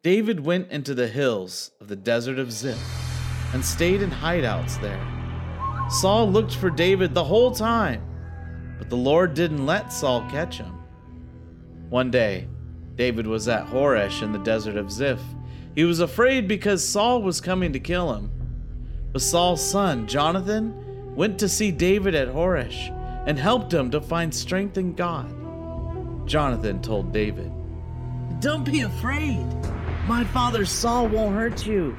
David 0.02 0.40
went 0.40 0.70
into 0.70 0.92
the 0.92 1.08
hills 1.08 1.70
of 1.80 1.88
the 1.88 1.96
desert 1.96 2.38
of 2.38 2.52
Ziph 2.52 2.76
and 3.54 3.64
stayed 3.64 4.02
in 4.02 4.10
hideouts 4.10 4.78
there. 4.82 5.02
Saul 5.88 6.30
looked 6.30 6.54
for 6.54 6.68
David 6.68 7.14
the 7.14 7.24
whole 7.24 7.50
time, 7.50 8.02
but 8.78 8.90
the 8.90 8.96
Lord 8.96 9.34
didn't 9.34 9.66
let 9.66 9.92
Saul 9.92 10.28
catch 10.30 10.58
him. 10.58 10.78
One 11.90 12.10
day, 12.10 12.48
David 12.96 13.26
was 13.26 13.48
at 13.48 13.66
Horesh 13.66 14.22
in 14.22 14.32
the 14.32 14.38
desert 14.38 14.76
of 14.76 14.90
Ziph. 14.90 15.22
He 15.74 15.84
was 15.84 16.00
afraid 16.00 16.46
because 16.46 16.86
Saul 16.86 17.22
was 17.22 17.40
coming 17.40 17.72
to 17.72 17.80
kill 17.80 18.12
him. 18.14 18.30
But 19.12 19.22
Saul's 19.22 19.62
son, 19.68 20.06
Jonathan, 20.06 21.14
went 21.14 21.38
to 21.38 21.48
see 21.48 21.70
David 21.70 22.14
at 22.14 22.28
Horesh 22.28 22.90
and 23.26 23.38
helped 23.38 23.72
him 23.72 23.90
to 23.90 24.00
find 24.00 24.34
strength 24.34 24.76
in 24.76 24.94
God. 24.94 25.28
Jonathan 26.26 26.80
told 26.82 27.12
David, 27.12 27.50
Don't 28.40 28.64
be 28.64 28.82
afraid. 28.82 29.46
My 30.06 30.24
father 30.24 30.64
Saul 30.64 31.08
won't 31.08 31.34
hurt 31.34 31.66
you. 31.66 31.96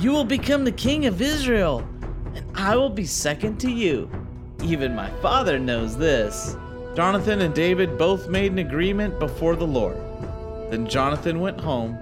You 0.00 0.12
will 0.12 0.24
become 0.24 0.64
the 0.64 0.72
king 0.72 1.06
of 1.06 1.20
Israel, 1.20 1.86
and 2.34 2.44
I 2.54 2.76
will 2.76 2.90
be 2.90 3.04
second 3.04 3.58
to 3.60 3.70
you. 3.70 4.10
Even 4.62 4.94
my 4.94 5.10
father 5.22 5.58
knows 5.58 5.96
this. 5.96 6.56
Jonathan 6.94 7.40
and 7.40 7.54
David 7.54 7.96
both 7.96 8.28
made 8.28 8.52
an 8.52 8.58
agreement 8.58 9.18
before 9.18 9.56
the 9.56 9.66
Lord. 9.66 9.96
Then 10.70 10.86
Jonathan 10.86 11.40
went 11.40 11.60
home, 11.60 11.98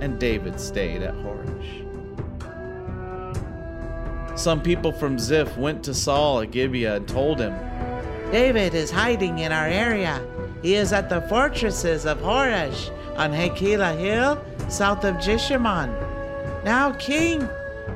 and 0.00 0.18
David 0.18 0.58
stayed 0.58 1.02
at 1.02 1.14
Horesh. 1.14 1.86
Some 4.38 4.60
people 4.62 4.90
from 4.92 5.18
Ziph 5.18 5.56
went 5.56 5.84
to 5.84 5.94
Saul 5.94 6.40
at 6.40 6.50
Gibeah 6.50 6.96
and 6.96 7.06
told 7.06 7.38
him, 7.38 7.54
David 8.32 8.74
is 8.74 8.90
hiding 8.90 9.38
in 9.40 9.52
our 9.52 9.66
area. 9.66 10.20
He 10.62 10.74
is 10.74 10.92
at 10.92 11.08
the 11.08 11.22
fortresses 11.22 12.06
of 12.06 12.18
Horesh 12.18 12.90
on 13.16 13.32
Hakilah 13.32 13.96
Hill, 13.96 14.42
south 14.68 15.04
of 15.04 15.16
Jeshimon. 15.16 15.94
Now, 16.64 16.92
King, 16.92 17.48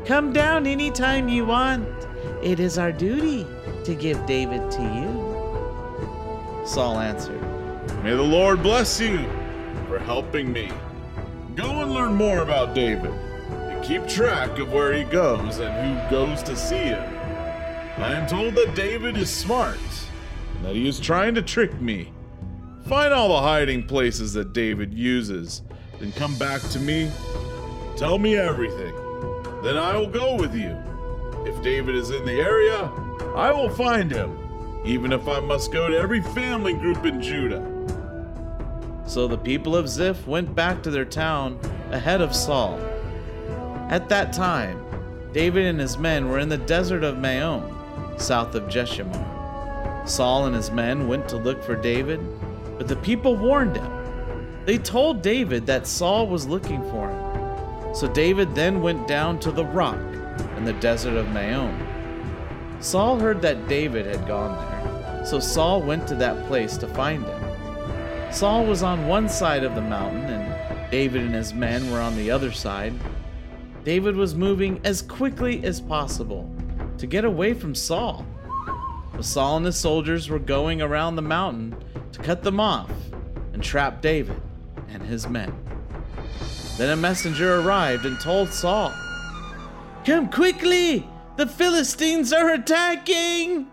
come 0.05 0.33
down 0.33 0.67
any 0.67 0.91
time 0.91 1.29
you 1.29 1.47
want. 1.47 1.89
It 2.43 2.61
is 2.61 2.79
our 2.79 2.93
duty 2.93 3.47
to 3.85 3.95
give 3.95 4.25
David 4.27 4.71
to 4.73 4.83
you. 4.83 6.67
Saul 6.67 6.99
answered, 6.99 7.43
May 8.03 8.15
the 8.15 8.23
Lord 8.23 8.63
bless 8.63 8.99
you 8.99 9.19
for 9.89 9.99
helping 9.99 10.53
me. 10.53 10.71
Go 11.55 11.83
and 11.83 11.93
learn 11.93 12.15
more 12.15 12.41
about 12.41 12.75
David 12.75 13.13
and 13.13 13.85
keep 13.85 14.09
track 14.09 14.59
of 14.59 14.73
where 14.73 14.93
he 14.93 15.05
goes 15.05 15.59
and 15.59 15.73
who 15.75 16.11
goes 16.11 16.43
to 16.43 16.57
see 16.57 16.77
him. 16.77 17.03
I 17.99 18.13
am 18.13 18.27
told 18.27 18.55
that 18.55 18.75
David 18.75 19.17
is 19.17 19.31
smart 19.31 19.79
and 20.57 20.65
that 20.65 20.75
he 20.75 20.89
is 20.89 20.99
trying 20.99 21.35
to 21.37 21.43
trick 21.43 21.81
me. 21.81 22.13
Find 22.89 23.15
all 23.15 23.29
the 23.29 23.41
hiding 23.41 23.87
places 23.87 24.33
that 24.33 24.53
David 24.53 24.93
uses, 24.93 25.63
then 26.01 26.13
come 26.13 26.37
back 26.39 26.61
to 26.71 26.79
me. 26.79 27.11
Tell 27.97 28.19
me 28.19 28.37
everything. 28.37 28.95
Then 29.63 29.77
I 29.77 29.97
will 29.97 30.09
go 30.09 30.35
with 30.37 30.55
you. 30.55 30.77
If 31.47 31.63
David 31.63 31.95
is 31.95 32.11
in 32.11 32.25
the 32.25 32.33
area, 32.33 32.91
I 33.35 33.53
will 33.53 33.69
find 33.69 34.13
him, 34.13 34.39
even 34.85 35.13
if 35.13 35.27
I 35.27 35.41
must 35.41 35.73
go 35.73 35.89
to 35.89 35.97
every 35.97 36.21
family 36.21 36.73
group 36.73 37.05
in 37.05 37.21
Judah. 37.21 37.69
So 39.07 39.27
the 39.27 39.37
people 39.37 39.75
of 39.75 39.89
Ziph 39.89 40.25
went 40.27 40.55
back 40.55 40.85
to 40.85 40.91
their 40.91 41.05
town 41.05 41.59
ahead 41.91 42.21
of 42.21 42.35
Saul. 42.35 42.79
At 43.91 44.09
that 44.09 44.33
time, 44.33 44.81
David 45.33 45.67
and 45.67 45.81
his 45.81 45.99
men 45.99 46.29
were 46.29 46.39
in 46.39 46.49
the 46.49 46.59
desert 46.59 47.03
of 47.03 47.19
Maon, 47.19 47.75
south 48.19 48.55
of 48.55 48.69
Jeshimon. 48.69 50.09
Saul 50.09 50.47
and 50.47 50.55
his 50.55 50.71
men 50.71 51.09
went 51.09 51.29
to 51.31 51.37
look 51.37 51.61
for 51.65 51.75
David, 51.75 52.21
but 52.79 52.87
the 52.87 52.97
people 52.97 53.37
warned 53.37 53.77
him. 53.77 53.91
They 54.65 54.79
told 54.79 55.23
David 55.23 55.67
that 55.67 55.89
Saul 55.89 56.29
was 56.29 56.47
looking 56.47 56.83
for 56.91 57.11
him. 57.11 57.95
So 57.97 58.07
David 58.07 58.55
then 58.55 58.81
went 58.81 59.09
down 59.09 59.41
to 59.41 59.51
the 59.51 59.65
rock 59.65 59.99
in 60.57 60.65
the 60.65 60.73
desert 60.75 61.17
of 61.17 61.29
Maon. 61.31 61.94
Saul 62.85 63.19
heard 63.19 63.41
that 63.41 63.67
David 63.67 64.05
had 64.05 64.29
gone 64.29 64.55
there, 64.59 65.25
so 65.25 65.41
Saul 65.41 65.81
went 65.81 66.07
to 66.07 66.15
that 66.17 66.47
place 66.47 66.77
to 66.77 66.87
find 66.89 67.25
him. 67.25 67.43
Saul 68.31 68.67
was 68.67 68.83
on 68.83 69.09
one 69.09 69.27
side 69.27 69.65
of 69.65 69.75
the 69.75 69.81
mountain, 69.81 70.25
and 70.25 70.91
David 70.91 71.23
and 71.23 71.35
his 71.35 71.55
men 71.55 71.91
were 71.91 71.99
on 71.99 72.15
the 72.15 72.31
other 72.31 72.53
side. 72.53 72.93
David 73.85 74.17
was 74.17 74.35
moving 74.35 74.83
as 74.85 75.01
quickly 75.01 75.65
as 75.65 75.81
possible 75.81 76.47
to 76.99 77.07
get 77.07 77.25
away 77.25 77.55
from 77.55 77.75
Saul. 77.75 78.27
But 79.15 79.25
Saul 79.25 79.57
and 79.57 79.67
his 79.67 79.79
soldiers 79.79 80.29
were 80.29 80.39
going 80.39 80.83
around 80.83 81.17
the 81.17 81.23
mountain 81.23 81.75
to 82.13 82.21
cut 82.21 82.43
them 82.43 82.61
off 82.61 82.93
and 83.55 83.63
trap 83.63 84.03
David 84.03 84.43
and 84.91 85.03
his 85.03 85.27
men. 85.27 85.57
Then 86.77 86.91
a 86.91 86.97
messenger 86.97 87.61
arrived 87.61 88.05
and 88.05 88.21
told 88.21 88.51
Saul, 88.51 88.93
Come 90.05 90.29
quickly! 90.29 91.09
The 91.37 91.47
Philistines 91.47 92.33
are 92.33 92.51
attacking! 92.51 93.69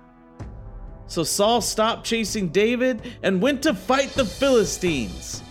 So 1.07 1.23
Saul 1.23 1.61
stopped 1.61 2.05
chasing 2.05 2.49
David 2.49 3.01
and 3.21 3.41
went 3.41 3.61
to 3.63 3.73
fight 3.73 4.09
the 4.11 4.25
Philistines. 4.25 5.43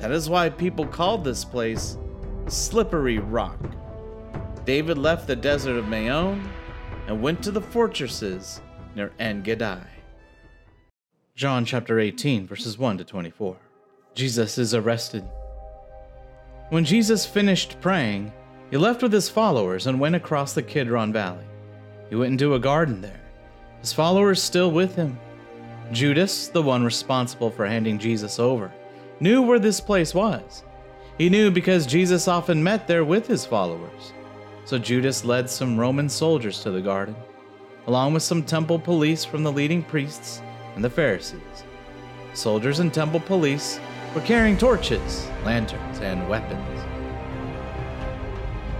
That 0.00 0.10
is 0.10 0.28
why 0.28 0.48
people 0.48 0.86
called 0.86 1.22
this 1.22 1.44
place 1.44 1.98
Slippery 2.48 3.18
Rock. 3.18 3.58
David 4.64 4.98
left 4.98 5.26
the 5.26 5.36
desert 5.36 5.76
of 5.76 5.88
Maon 5.88 6.50
and 7.06 7.22
went 7.22 7.42
to 7.44 7.50
the 7.50 7.60
fortresses 7.60 8.60
near 8.94 9.12
En 9.18 9.42
Gedi. 9.42 9.78
John 11.36 11.64
chapter 11.64 12.00
18, 12.00 12.46
verses 12.46 12.78
1 12.78 12.98
to 12.98 13.04
24. 13.04 13.56
Jesus 14.14 14.58
is 14.58 14.74
arrested. 14.74 15.22
When 16.70 16.84
Jesus 16.84 17.26
finished 17.26 17.80
praying, 17.80 18.32
he 18.70 18.76
left 18.76 19.02
with 19.02 19.12
his 19.12 19.28
followers 19.28 19.86
and 19.86 20.00
went 20.00 20.14
across 20.14 20.52
the 20.52 20.62
Kidron 20.62 21.12
Valley. 21.12 21.44
He 22.08 22.16
went 22.16 22.32
into 22.32 22.54
a 22.54 22.58
garden 22.58 23.00
there 23.00 23.20
his 23.86 23.92
followers 23.92 24.42
still 24.42 24.72
with 24.72 24.96
him. 24.96 25.16
Judas, 25.92 26.48
the 26.48 26.60
one 26.60 26.84
responsible 26.84 27.52
for 27.52 27.64
handing 27.64 28.00
Jesus 28.00 28.40
over, 28.40 28.72
knew 29.20 29.42
where 29.42 29.60
this 29.60 29.80
place 29.80 30.12
was. 30.12 30.64
He 31.18 31.30
knew 31.30 31.52
because 31.52 31.86
Jesus 31.86 32.26
often 32.26 32.64
met 32.64 32.88
there 32.88 33.04
with 33.04 33.28
his 33.28 33.46
followers. 33.46 34.12
So 34.64 34.76
Judas 34.76 35.24
led 35.24 35.48
some 35.48 35.78
Roman 35.78 36.08
soldiers 36.08 36.64
to 36.64 36.72
the 36.72 36.80
garden, 36.80 37.14
along 37.86 38.12
with 38.12 38.24
some 38.24 38.42
temple 38.42 38.80
police 38.80 39.24
from 39.24 39.44
the 39.44 39.52
leading 39.52 39.84
priests 39.84 40.42
and 40.74 40.82
the 40.82 40.90
Pharisees. 40.90 41.40
Soldiers 42.34 42.80
and 42.80 42.92
temple 42.92 43.20
police 43.20 43.78
were 44.16 44.20
carrying 44.22 44.58
torches, 44.58 45.28
lanterns, 45.44 46.00
and 46.00 46.28
weapons. 46.28 46.85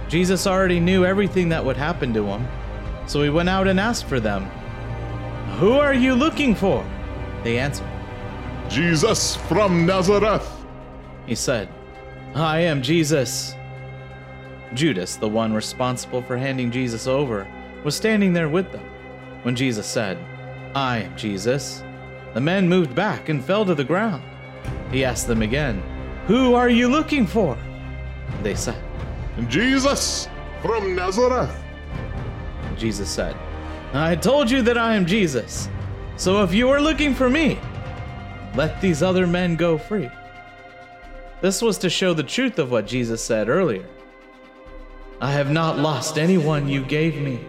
Jesus 0.07 0.47
already 0.47 0.79
knew 0.79 1.05
everything 1.05 1.49
that 1.49 1.63
would 1.63 1.77
happen 1.77 2.13
to 2.13 2.25
him, 2.25 2.47
so 3.07 3.21
he 3.21 3.29
went 3.29 3.49
out 3.49 3.67
and 3.67 3.79
asked 3.79 4.05
for 4.05 4.19
them 4.19 4.49
who 5.57 5.71
are 5.71 5.93
you 5.93 6.13
looking 6.13 6.53
for? 6.53 6.85
They 7.43 7.57
answered. 7.57 7.87
Jesus 8.69 9.35
from 9.35 9.87
Nazareth. 9.87 10.47
He 11.25 11.33
said, 11.33 11.67
I 12.35 12.59
am 12.59 12.83
Jesus. 12.83 13.55
Judas, 14.75 15.15
the 15.15 15.27
one 15.27 15.53
responsible 15.53 16.21
for 16.21 16.37
handing 16.37 16.69
Jesus 16.69 17.07
over, 17.07 17.47
was 17.83 17.95
standing 17.95 18.33
there 18.33 18.49
with 18.49 18.71
them. 18.71 18.85
When 19.41 19.55
Jesus 19.55 19.87
said, 19.87 20.19
I 20.75 20.99
am 20.99 21.17
Jesus, 21.17 21.83
the 22.35 22.41
men 22.41 22.69
moved 22.69 22.93
back 22.93 23.29
and 23.29 23.43
fell 23.43 23.65
to 23.65 23.73
the 23.73 23.83
ground. 23.83 24.21
He 24.91 25.03
asked 25.03 25.27
them 25.27 25.41
again, 25.41 25.81
Who 26.27 26.53
are 26.53 26.69
you 26.69 26.87
looking 26.87 27.25
for? 27.25 27.57
They 28.43 28.53
said, 28.53 28.83
Jesus 29.47 30.27
from 30.61 30.95
Nazareth. 30.95 31.55
Jesus 32.75 33.09
said, 33.09 33.35
I 33.93 34.15
told 34.15 34.49
you 34.49 34.61
that 34.63 34.77
I 34.77 34.95
am 34.95 35.05
Jesus. 35.05 35.69
So 36.15 36.43
if 36.43 36.53
you 36.53 36.69
are 36.69 36.81
looking 36.81 37.13
for 37.13 37.29
me, 37.29 37.59
let 38.55 38.81
these 38.81 39.03
other 39.03 39.27
men 39.27 39.55
go 39.55 39.77
free. 39.77 40.09
This 41.41 41.61
was 41.61 41.77
to 41.79 41.89
show 41.89 42.13
the 42.13 42.23
truth 42.23 42.57
of 42.57 42.71
what 42.71 42.87
Jesus 42.87 43.23
said 43.23 43.47
earlier. 43.47 43.85
I 45.21 45.31
have 45.31 45.51
not 45.51 45.77
lost 45.77 46.17
anyone 46.17 46.67
you 46.67 46.83
gave 46.83 47.21
me. 47.21 47.39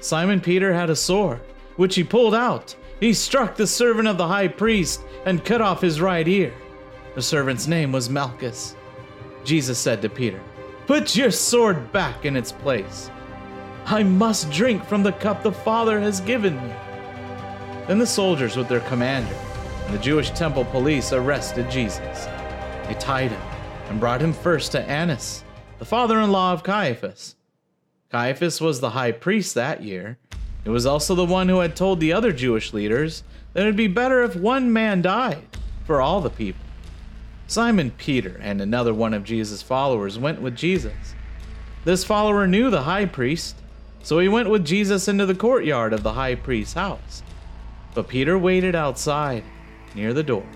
Simon 0.00 0.40
Peter 0.40 0.72
had 0.72 0.90
a 0.90 0.96
sword, 0.96 1.40
which 1.76 1.94
he 1.94 2.04
pulled 2.04 2.34
out. 2.34 2.74
He 3.00 3.14
struck 3.14 3.56
the 3.56 3.66
servant 3.66 4.08
of 4.08 4.18
the 4.18 4.26
high 4.26 4.48
priest 4.48 5.02
and 5.24 5.44
cut 5.44 5.60
off 5.60 5.80
his 5.80 6.00
right 6.00 6.26
ear. 6.26 6.52
The 7.14 7.22
servant's 7.22 7.66
name 7.66 7.92
was 7.92 8.10
Malchus. 8.10 8.76
Jesus 9.46 9.78
said 9.78 10.02
to 10.02 10.08
Peter, 10.08 10.40
Put 10.86 11.16
your 11.16 11.30
sword 11.30 11.92
back 11.92 12.24
in 12.24 12.36
its 12.36 12.52
place. 12.52 13.10
I 13.86 14.02
must 14.02 14.50
drink 14.50 14.84
from 14.84 15.02
the 15.02 15.12
cup 15.12 15.42
the 15.42 15.52
Father 15.52 16.00
has 16.00 16.20
given 16.20 16.56
me. 16.56 16.74
Then 17.86 17.98
the 17.98 18.06
soldiers, 18.06 18.56
with 18.56 18.68
their 18.68 18.80
commander 18.80 19.34
and 19.86 19.94
the 19.94 20.02
Jewish 20.02 20.30
temple 20.30 20.64
police, 20.64 21.12
arrested 21.12 21.70
Jesus. 21.70 22.24
They 22.88 22.96
tied 22.98 23.30
him 23.30 23.40
and 23.88 24.00
brought 24.00 24.20
him 24.20 24.32
first 24.32 24.72
to 24.72 24.82
Annas, 24.82 25.44
the 25.78 25.84
father 25.84 26.20
in 26.20 26.32
law 26.32 26.52
of 26.52 26.64
Caiaphas. 26.64 27.36
Caiaphas 28.10 28.60
was 28.60 28.80
the 28.80 28.90
high 28.90 29.12
priest 29.12 29.54
that 29.54 29.84
year. 29.84 30.18
It 30.64 30.70
was 30.70 30.86
also 30.86 31.14
the 31.14 31.24
one 31.24 31.48
who 31.48 31.60
had 31.60 31.76
told 31.76 32.00
the 32.00 32.12
other 32.12 32.32
Jewish 32.32 32.72
leaders 32.72 33.22
that 33.52 33.62
it 33.62 33.66
would 33.66 33.76
be 33.76 33.86
better 33.86 34.24
if 34.24 34.34
one 34.34 34.72
man 34.72 35.02
died 35.02 35.46
for 35.84 36.00
all 36.00 36.20
the 36.20 36.30
people. 36.30 36.65
Simon 37.46 37.92
Peter 37.92 38.38
and 38.42 38.60
another 38.60 38.92
one 38.92 39.14
of 39.14 39.24
Jesus' 39.24 39.62
followers 39.62 40.18
went 40.18 40.40
with 40.40 40.56
Jesus. 40.56 41.14
This 41.84 42.04
follower 42.04 42.46
knew 42.46 42.70
the 42.70 42.82
high 42.82 43.06
priest 43.06 43.56
so 44.06 44.20
he 44.20 44.28
went 44.28 44.48
with 44.48 44.64
Jesus 44.64 45.08
into 45.08 45.26
the 45.26 45.34
courtyard 45.34 45.92
of 45.92 46.04
the 46.04 46.12
high 46.12 46.36
priest's 46.36 46.74
house. 46.74 47.24
But 47.92 48.06
Peter 48.06 48.38
waited 48.38 48.76
outside, 48.76 49.42
near 49.96 50.14
the 50.14 50.22
door. 50.22 50.46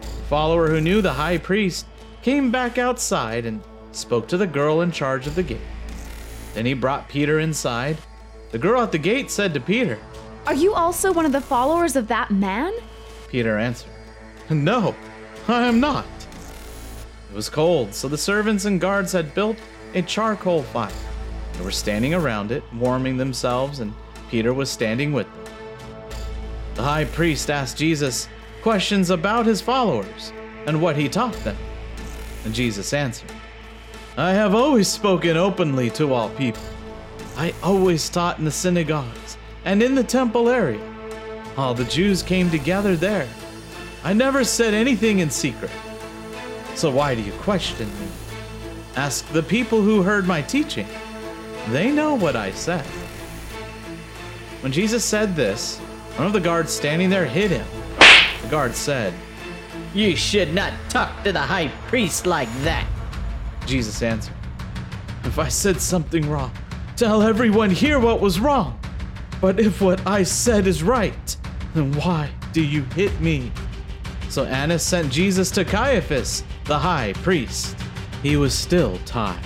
The 0.00 0.06
follower 0.24 0.66
who 0.66 0.80
knew 0.80 1.00
the 1.00 1.12
high 1.12 1.38
priest 1.38 1.86
came 2.22 2.50
back 2.50 2.78
outside 2.78 3.46
and 3.46 3.62
spoke 3.92 4.26
to 4.26 4.36
the 4.36 4.46
girl 4.48 4.80
in 4.80 4.90
charge 4.90 5.28
of 5.28 5.36
the 5.36 5.44
gate. 5.44 5.60
Then 6.54 6.66
he 6.66 6.74
brought 6.74 7.08
Peter 7.08 7.38
inside. 7.38 7.96
The 8.50 8.58
girl 8.58 8.82
at 8.82 8.90
the 8.90 8.98
gate 8.98 9.30
said 9.30 9.54
to 9.54 9.60
Peter, 9.60 10.00
Are 10.46 10.54
you 10.54 10.74
also 10.74 11.12
one 11.12 11.26
of 11.26 11.30
the 11.30 11.40
followers 11.40 11.94
of 11.94 12.08
that 12.08 12.32
man? 12.32 12.72
Peter 13.28 13.56
answered, 13.56 13.92
No, 14.50 14.96
I 15.46 15.68
am 15.68 15.78
not. 15.78 16.06
It 17.30 17.34
was 17.34 17.48
cold, 17.48 17.94
so 17.94 18.08
the 18.08 18.18
servants 18.18 18.64
and 18.64 18.80
guards 18.80 19.12
had 19.12 19.34
built 19.34 19.56
a 19.94 20.02
charcoal 20.02 20.62
fire 20.62 20.90
they 21.60 21.66
were 21.66 21.70
standing 21.70 22.14
around 22.14 22.52
it, 22.52 22.62
warming 22.72 23.18
themselves, 23.18 23.80
and 23.80 23.92
Peter 24.30 24.54
was 24.54 24.70
standing 24.70 25.12
with 25.12 25.26
them. 25.26 25.54
The 26.74 26.82
high 26.82 27.04
priest 27.04 27.50
asked 27.50 27.76
Jesus 27.76 28.30
questions 28.62 29.10
about 29.10 29.44
his 29.44 29.60
followers 29.60 30.32
and 30.66 30.80
what 30.80 30.96
he 30.96 31.06
taught 31.06 31.34
them. 31.44 31.58
And 32.46 32.54
Jesus 32.54 32.94
answered, 32.94 33.30
I 34.16 34.30
have 34.30 34.54
always 34.54 34.88
spoken 34.88 35.36
openly 35.36 35.90
to 35.90 36.14
all 36.14 36.30
people. 36.30 36.62
I 37.36 37.52
always 37.62 38.08
taught 38.08 38.38
in 38.38 38.46
the 38.46 38.50
synagogues 38.50 39.36
and 39.66 39.82
in 39.82 39.94
the 39.94 40.02
temple 40.02 40.48
area. 40.48 40.80
All 41.58 41.74
the 41.74 41.84
Jews 41.84 42.22
came 42.22 42.50
together 42.50 42.96
there, 42.96 43.28
I 44.02 44.14
never 44.14 44.44
said 44.44 44.72
anything 44.72 45.18
in 45.18 45.28
secret. 45.28 45.70
So 46.80 46.90
why 46.90 47.14
do 47.14 47.20
you 47.20 47.32
question 47.32 47.90
me? 48.00 48.08
Ask 48.96 49.28
the 49.32 49.42
people 49.42 49.82
who 49.82 50.00
heard 50.00 50.26
my 50.26 50.40
teaching. 50.40 50.86
They 51.68 51.92
know 51.92 52.14
what 52.14 52.36
I 52.36 52.52
said. 52.52 52.86
When 54.62 54.72
Jesus 54.72 55.04
said 55.04 55.36
this, 55.36 55.76
one 56.16 56.26
of 56.26 56.32
the 56.32 56.40
guards 56.40 56.72
standing 56.72 57.10
there 57.10 57.26
hit 57.26 57.50
him. 57.50 57.66
The 58.40 58.48
guard 58.48 58.74
said, 58.74 59.12
You 59.92 60.16
should 60.16 60.54
not 60.54 60.72
talk 60.88 61.22
to 61.24 61.32
the 61.32 61.40
high 61.40 61.68
priest 61.88 62.24
like 62.24 62.48
that. 62.62 62.88
Jesus 63.66 64.00
answered, 64.00 64.32
If 65.24 65.38
I 65.38 65.48
said 65.48 65.82
something 65.82 66.30
wrong, 66.30 66.50
tell 66.96 67.20
everyone 67.20 67.68
here 67.68 68.00
what 68.00 68.22
was 68.22 68.40
wrong. 68.40 68.80
But 69.42 69.60
if 69.60 69.82
what 69.82 70.06
I 70.06 70.22
said 70.22 70.66
is 70.66 70.82
right, 70.82 71.36
then 71.74 71.92
why 71.92 72.30
do 72.54 72.64
you 72.64 72.84
hit 72.94 73.20
me? 73.20 73.52
So 74.30 74.46
Annas 74.46 74.82
sent 74.82 75.12
Jesus 75.12 75.50
to 75.50 75.64
Caiaphas, 75.64 76.42
the 76.70 76.78
high 76.78 77.12
priest. 77.14 77.76
He 78.22 78.36
was 78.36 78.54
still 78.54 78.96
tied. 78.98 79.42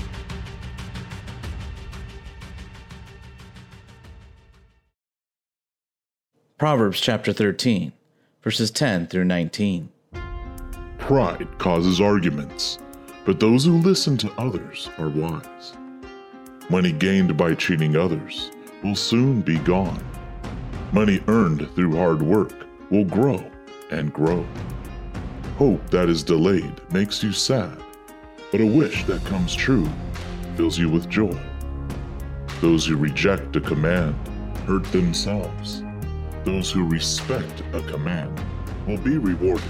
Proverbs 6.58 7.00
chapter 7.00 7.32
13, 7.32 7.94
verses 8.42 8.70
10 8.70 9.06
through 9.06 9.24
19. 9.24 9.88
Pride 10.98 11.48
causes 11.56 11.98
arguments, 11.98 12.78
but 13.24 13.40
those 13.40 13.64
who 13.64 13.78
listen 13.78 14.18
to 14.18 14.30
others 14.32 14.90
are 14.98 15.08
wise. 15.08 15.72
Money 16.68 16.92
gained 16.92 17.38
by 17.38 17.54
cheating 17.54 17.96
others 17.96 18.50
will 18.82 18.94
soon 18.94 19.40
be 19.40 19.56
gone. 19.60 20.04
Money 20.92 21.22
earned 21.28 21.74
through 21.74 21.96
hard 21.96 22.20
work 22.20 22.66
will 22.90 23.06
grow 23.06 23.42
and 23.90 24.12
grow. 24.12 24.46
Hope 25.56 25.88
that 25.90 26.08
is 26.08 26.24
delayed 26.24 26.80
makes 26.92 27.22
you 27.22 27.30
sad, 27.30 27.80
but 28.50 28.60
a 28.60 28.66
wish 28.66 29.04
that 29.04 29.24
comes 29.24 29.54
true 29.54 29.88
fills 30.56 30.76
you 30.76 30.88
with 30.88 31.08
joy. 31.08 31.38
Those 32.60 32.84
who 32.84 32.96
reject 32.96 33.54
a 33.54 33.60
command 33.60 34.16
hurt 34.66 34.82
themselves. 34.86 35.84
Those 36.42 36.72
who 36.72 36.88
respect 36.88 37.62
a 37.72 37.80
command 37.82 38.36
will 38.88 38.98
be 38.98 39.16
rewarded. 39.16 39.62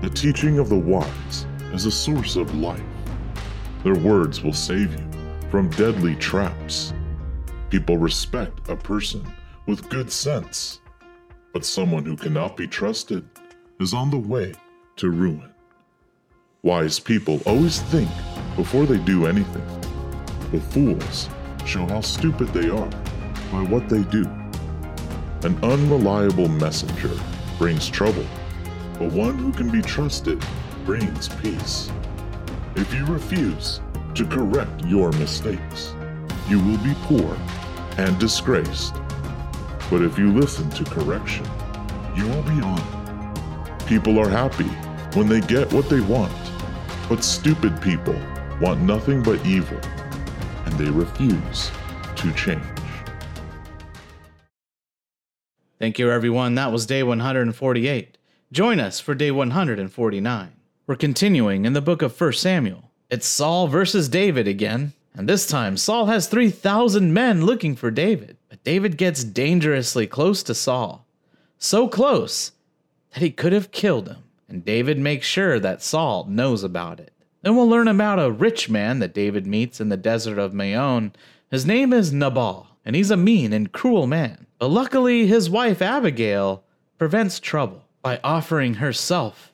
The 0.00 0.08
teaching 0.08 0.58
of 0.58 0.70
the 0.70 0.78
wise 0.78 1.46
is 1.74 1.84
a 1.84 1.92
source 1.92 2.36
of 2.36 2.54
life. 2.54 2.80
Their 3.82 3.96
words 3.96 4.42
will 4.42 4.54
save 4.54 4.98
you 4.98 5.10
from 5.50 5.68
deadly 5.70 6.16
traps. 6.16 6.94
People 7.68 7.98
respect 7.98 8.70
a 8.70 8.76
person 8.76 9.30
with 9.66 9.90
good 9.90 10.10
sense, 10.10 10.80
but 11.52 11.66
someone 11.66 12.06
who 12.06 12.16
cannot 12.16 12.56
be 12.56 12.66
trusted 12.66 13.28
is 13.80 13.92
on 13.92 14.10
the 14.10 14.18
way 14.18 14.54
to 14.96 15.10
ruin. 15.10 15.52
Wise 16.62 16.98
people 16.98 17.40
always 17.44 17.80
think 17.82 18.08
before 18.56 18.86
they 18.86 18.98
do 18.98 19.26
anything, 19.26 19.66
but 20.50 20.62
fools 20.62 21.28
show 21.66 21.84
how 21.86 22.00
stupid 22.00 22.48
they 22.48 22.68
are 22.68 22.90
by 23.50 23.62
what 23.62 23.88
they 23.88 24.02
do. 24.04 24.22
An 25.42 25.58
unreliable 25.62 26.48
messenger 26.48 27.10
brings 27.58 27.88
trouble, 27.88 28.24
but 28.98 29.12
one 29.12 29.36
who 29.36 29.52
can 29.52 29.70
be 29.70 29.82
trusted 29.82 30.42
brings 30.84 31.28
peace. 31.28 31.90
If 32.76 32.94
you 32.94 33.04
refuse 33.06 33.80
to 34.14 34.24
correct 34.24 34.84
your 34.84 35.10
mistakes, 35.12 35.94
you 36.48 36.58
will 36.60 36.78
be 36.78 36.94
poor 37.02 37.36
and 37.98 38.18
disgraced. 38.18 38.94
But 39.90 40.02
if 40.02 40.18
you 40.18 40.32
listen 40.32 40.70
to 40.70 40.84
correction, 40.84 41.46
you 42.16 42.26
will 42.26 42.42
be 42.42 42.60
honored. 42.62 43.03
People 43.86 44.18
are 44.18 44.30
happy 44.30 44.64
when 45.14 45.28
they 45.28 45.42
get 45.42 45.70
what 45.70 45.90
they 45.90 46.00
want, 46.00 46.32
but 47.06 47.22
stupid 47.22 47.78
people 47.82 48.18
want 48.58 48.80
nothing 48.80 49.22
but 49.22 49.44
evil, 49.44 49.78
and 50.64 50.72
they 50.78 50.90
refuse 50.90 51.70
to 52.16 52.32
change. 52.32 52.62
Thank 55.78 55.98
you, 55.98 56.10
everyone. 56.10 56.54
That 56.54 56.72
was 56.72 56.86
day 56.86 57.02
148. 57.02 58.16
Join 58.50 58.80
us 58.80 59.00
for 59.00 59.14
day 59.14 59.30
149. 59.30 60.52
We're 60.86 60.96
continuing 60.96 61.66
in 61.66 61.74
the 61.74 61.82
book 61.82 62.00
of 62.00 62.18
1 62.18 62.32
Samuel. 62.32 62.90
It's 63.10 63.26
Saul 63.26 63.68
versus 63.68 64.08
David 64.08 64.48
again, 64.48 64.94
and 65.12 65.28
this 65.28 65.46
time 65.46 65.76
Saul 65.76 66.06
has 66.06 66.26
3,000 66.26 67.12
men 67.12 67.44
looking 67.44 67.76
for 67.76 67.90
David. 67.90 68.38
But 68.48 68.64
David 68.64 68.96
gets 68.96 69.24
dangerously 69.24 70.06
close 70.06 70.42
to 70.44 70.54
Saul. 70.54 71.06
So 71.58 71.86
close 71.86 72.52
that 73.14 73.22
he 73.22 73.30
could 73.30 73.52
have 73.52 73.70
killed 73.70 74.08
him, 74.08 74.24
and 74.48 74.64
David 74.64 74.98
makes 74.98 75.26
sure 75.26 75.60
that 75.60 75.82
Saul 75.82 76.26
knows 76.28 76.64
about 76.64 76.98
it. 76.98 77.12
Then 77.42 77.54
we'll 77.54 77.68
learn 77.68 77.86
about 77.86 78.18
a 78.18 78.30
rich 78.30 78.68
man 78.68 78.98
that 78.98 79.14
David 79.14 79.46
meets 79.46 79.80
in 79.80 79.88
the 79.88 79.96
desert 79.96 80.38
of 80.38 80.52
Maon. 80.52 81.12
His 81.50 81.64
name 81.64 81.92
is 81.92 82.12
Nabal, 82.12 82.66
and 82.84 82.96
he's 82.96 83.12
a 83.12 83.16
mean 83.16 83.52
and 83.52 83.70
cruel 83.70 84.08
man. 84.08 84.46
But 84.58 84.68
luckily, 84.68 85.26
his 85.26 85.48
wife 85.48 85.80
Abigail 85.80 86.64
prevents 86.98 87.38
trouble 87.38 87.84
by 88.02 88.18
offering 88.24 88.74
herself 88.74 89.52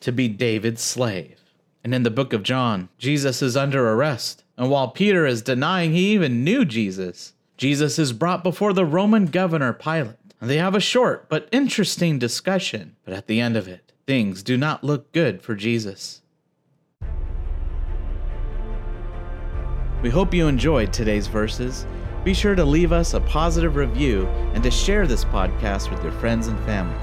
to 0.00 0.12
be 0.12 0.28
David's 0.28 0.82
slave. 0.82 1.40
And 1.82 1.94
in 1.94 2.02
the 2.02 2.10
book 2.10 2.34
of 2.34 2.42
John, 2.42 2.90
Jesus 2.98 3.40
is 3.40 3.56
under 3.56 3.88
arrest. 3.88 4.44
And 4.58 4.68
while 4.68 4.88
Peter 4.88 5.24
is 5.24 5.40
denying 5.40 5.92
he 5.92 6.12
even 6.12 6.44
knew 6.44 6.64
Jesus, 6.64 7.32
Jesus 7.56 7.98
is 7.98 8.12
brought 8.12 8.42
before 8.42 8.74
the 8.74 8.84
Roman 8.84 9.26
governor 9.26 9.72
Pilate. 9.72 10.27
They 10.40 10.58
have 10.58 10.74
a 10.74 10.80
short 10.80 11.28
but 11.28 11.48
interesting 11.50 12.18
discussion. 12.18 12.96
But 13.04 13.14
at 13.14 13.26
the 13.26 13.40
end 13.40 13.56
of 13.56 13.66
it, 13.66 13.92
things 14.06 14.42
do 14.42 14.56
not 14.56 14.84
look 14.84 15.10
good 15.12 15.42
for 15.42 15.54
Jesus. 15.54 16.22
We 20.00 20.10
hope 20.10 20.32
you 20.32 20.46
enjoyed 20.46 20.92
today's 20.92 21.26
verses. 21.26 21.86
Be 22.22 22.32
sure 22.32 22.54
to 22.54 22.64
leave 22.64 22.92
us 22.92 23.14
a 23.14 23.20
positive 23.20 23.74
review 23.74 24.26
and 24.54 24.62
to 24.62 24.70
share 24.70 25.08
this 25.08 25.24
podcast 25.24 25.90
with 25.90 26.02
your 26.04 26.12
friends 26.12 26.46
and 26.46 26.58
family. 26.64 26.96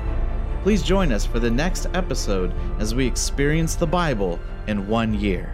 Please 0.64 0.82
join 0.82 1.12
us 1.12 1.26
for 1.26 1.40
the 1.40 1.52
next 1.52 1.88
episode 1.94 2.54
as 2.80 2.96
we 2.96 3.06
experience 3.06 3.76
the 3.76 3.86
Bible 3.86 4.40
in 4.68 4.88
one 4.88 5.14
year. 5.14 5.52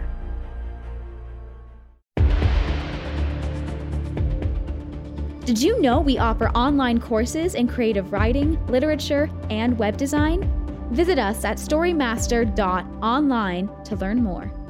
Did 5.44 5.60
you 5.60 5.82
know 5.82 6.00
we 6.00 6.18
offer 6.18 6.50
online 6.50 7.00
courses 7.00 7.56
in 7.56 7.66
creative 7.66 8.12
writing, 8.12 8.64
literature, 8.68 9.28
and 9.50 9.76
web 9.76 9.96
design? 9.96 10.48
Visit 10.92 11.18
us 11.18 11.44
at 11.44 11.56
storymaster.online 11.56 13.84
to 13.84 13.96
learn 13.96 14.22
more. 14.22 14.61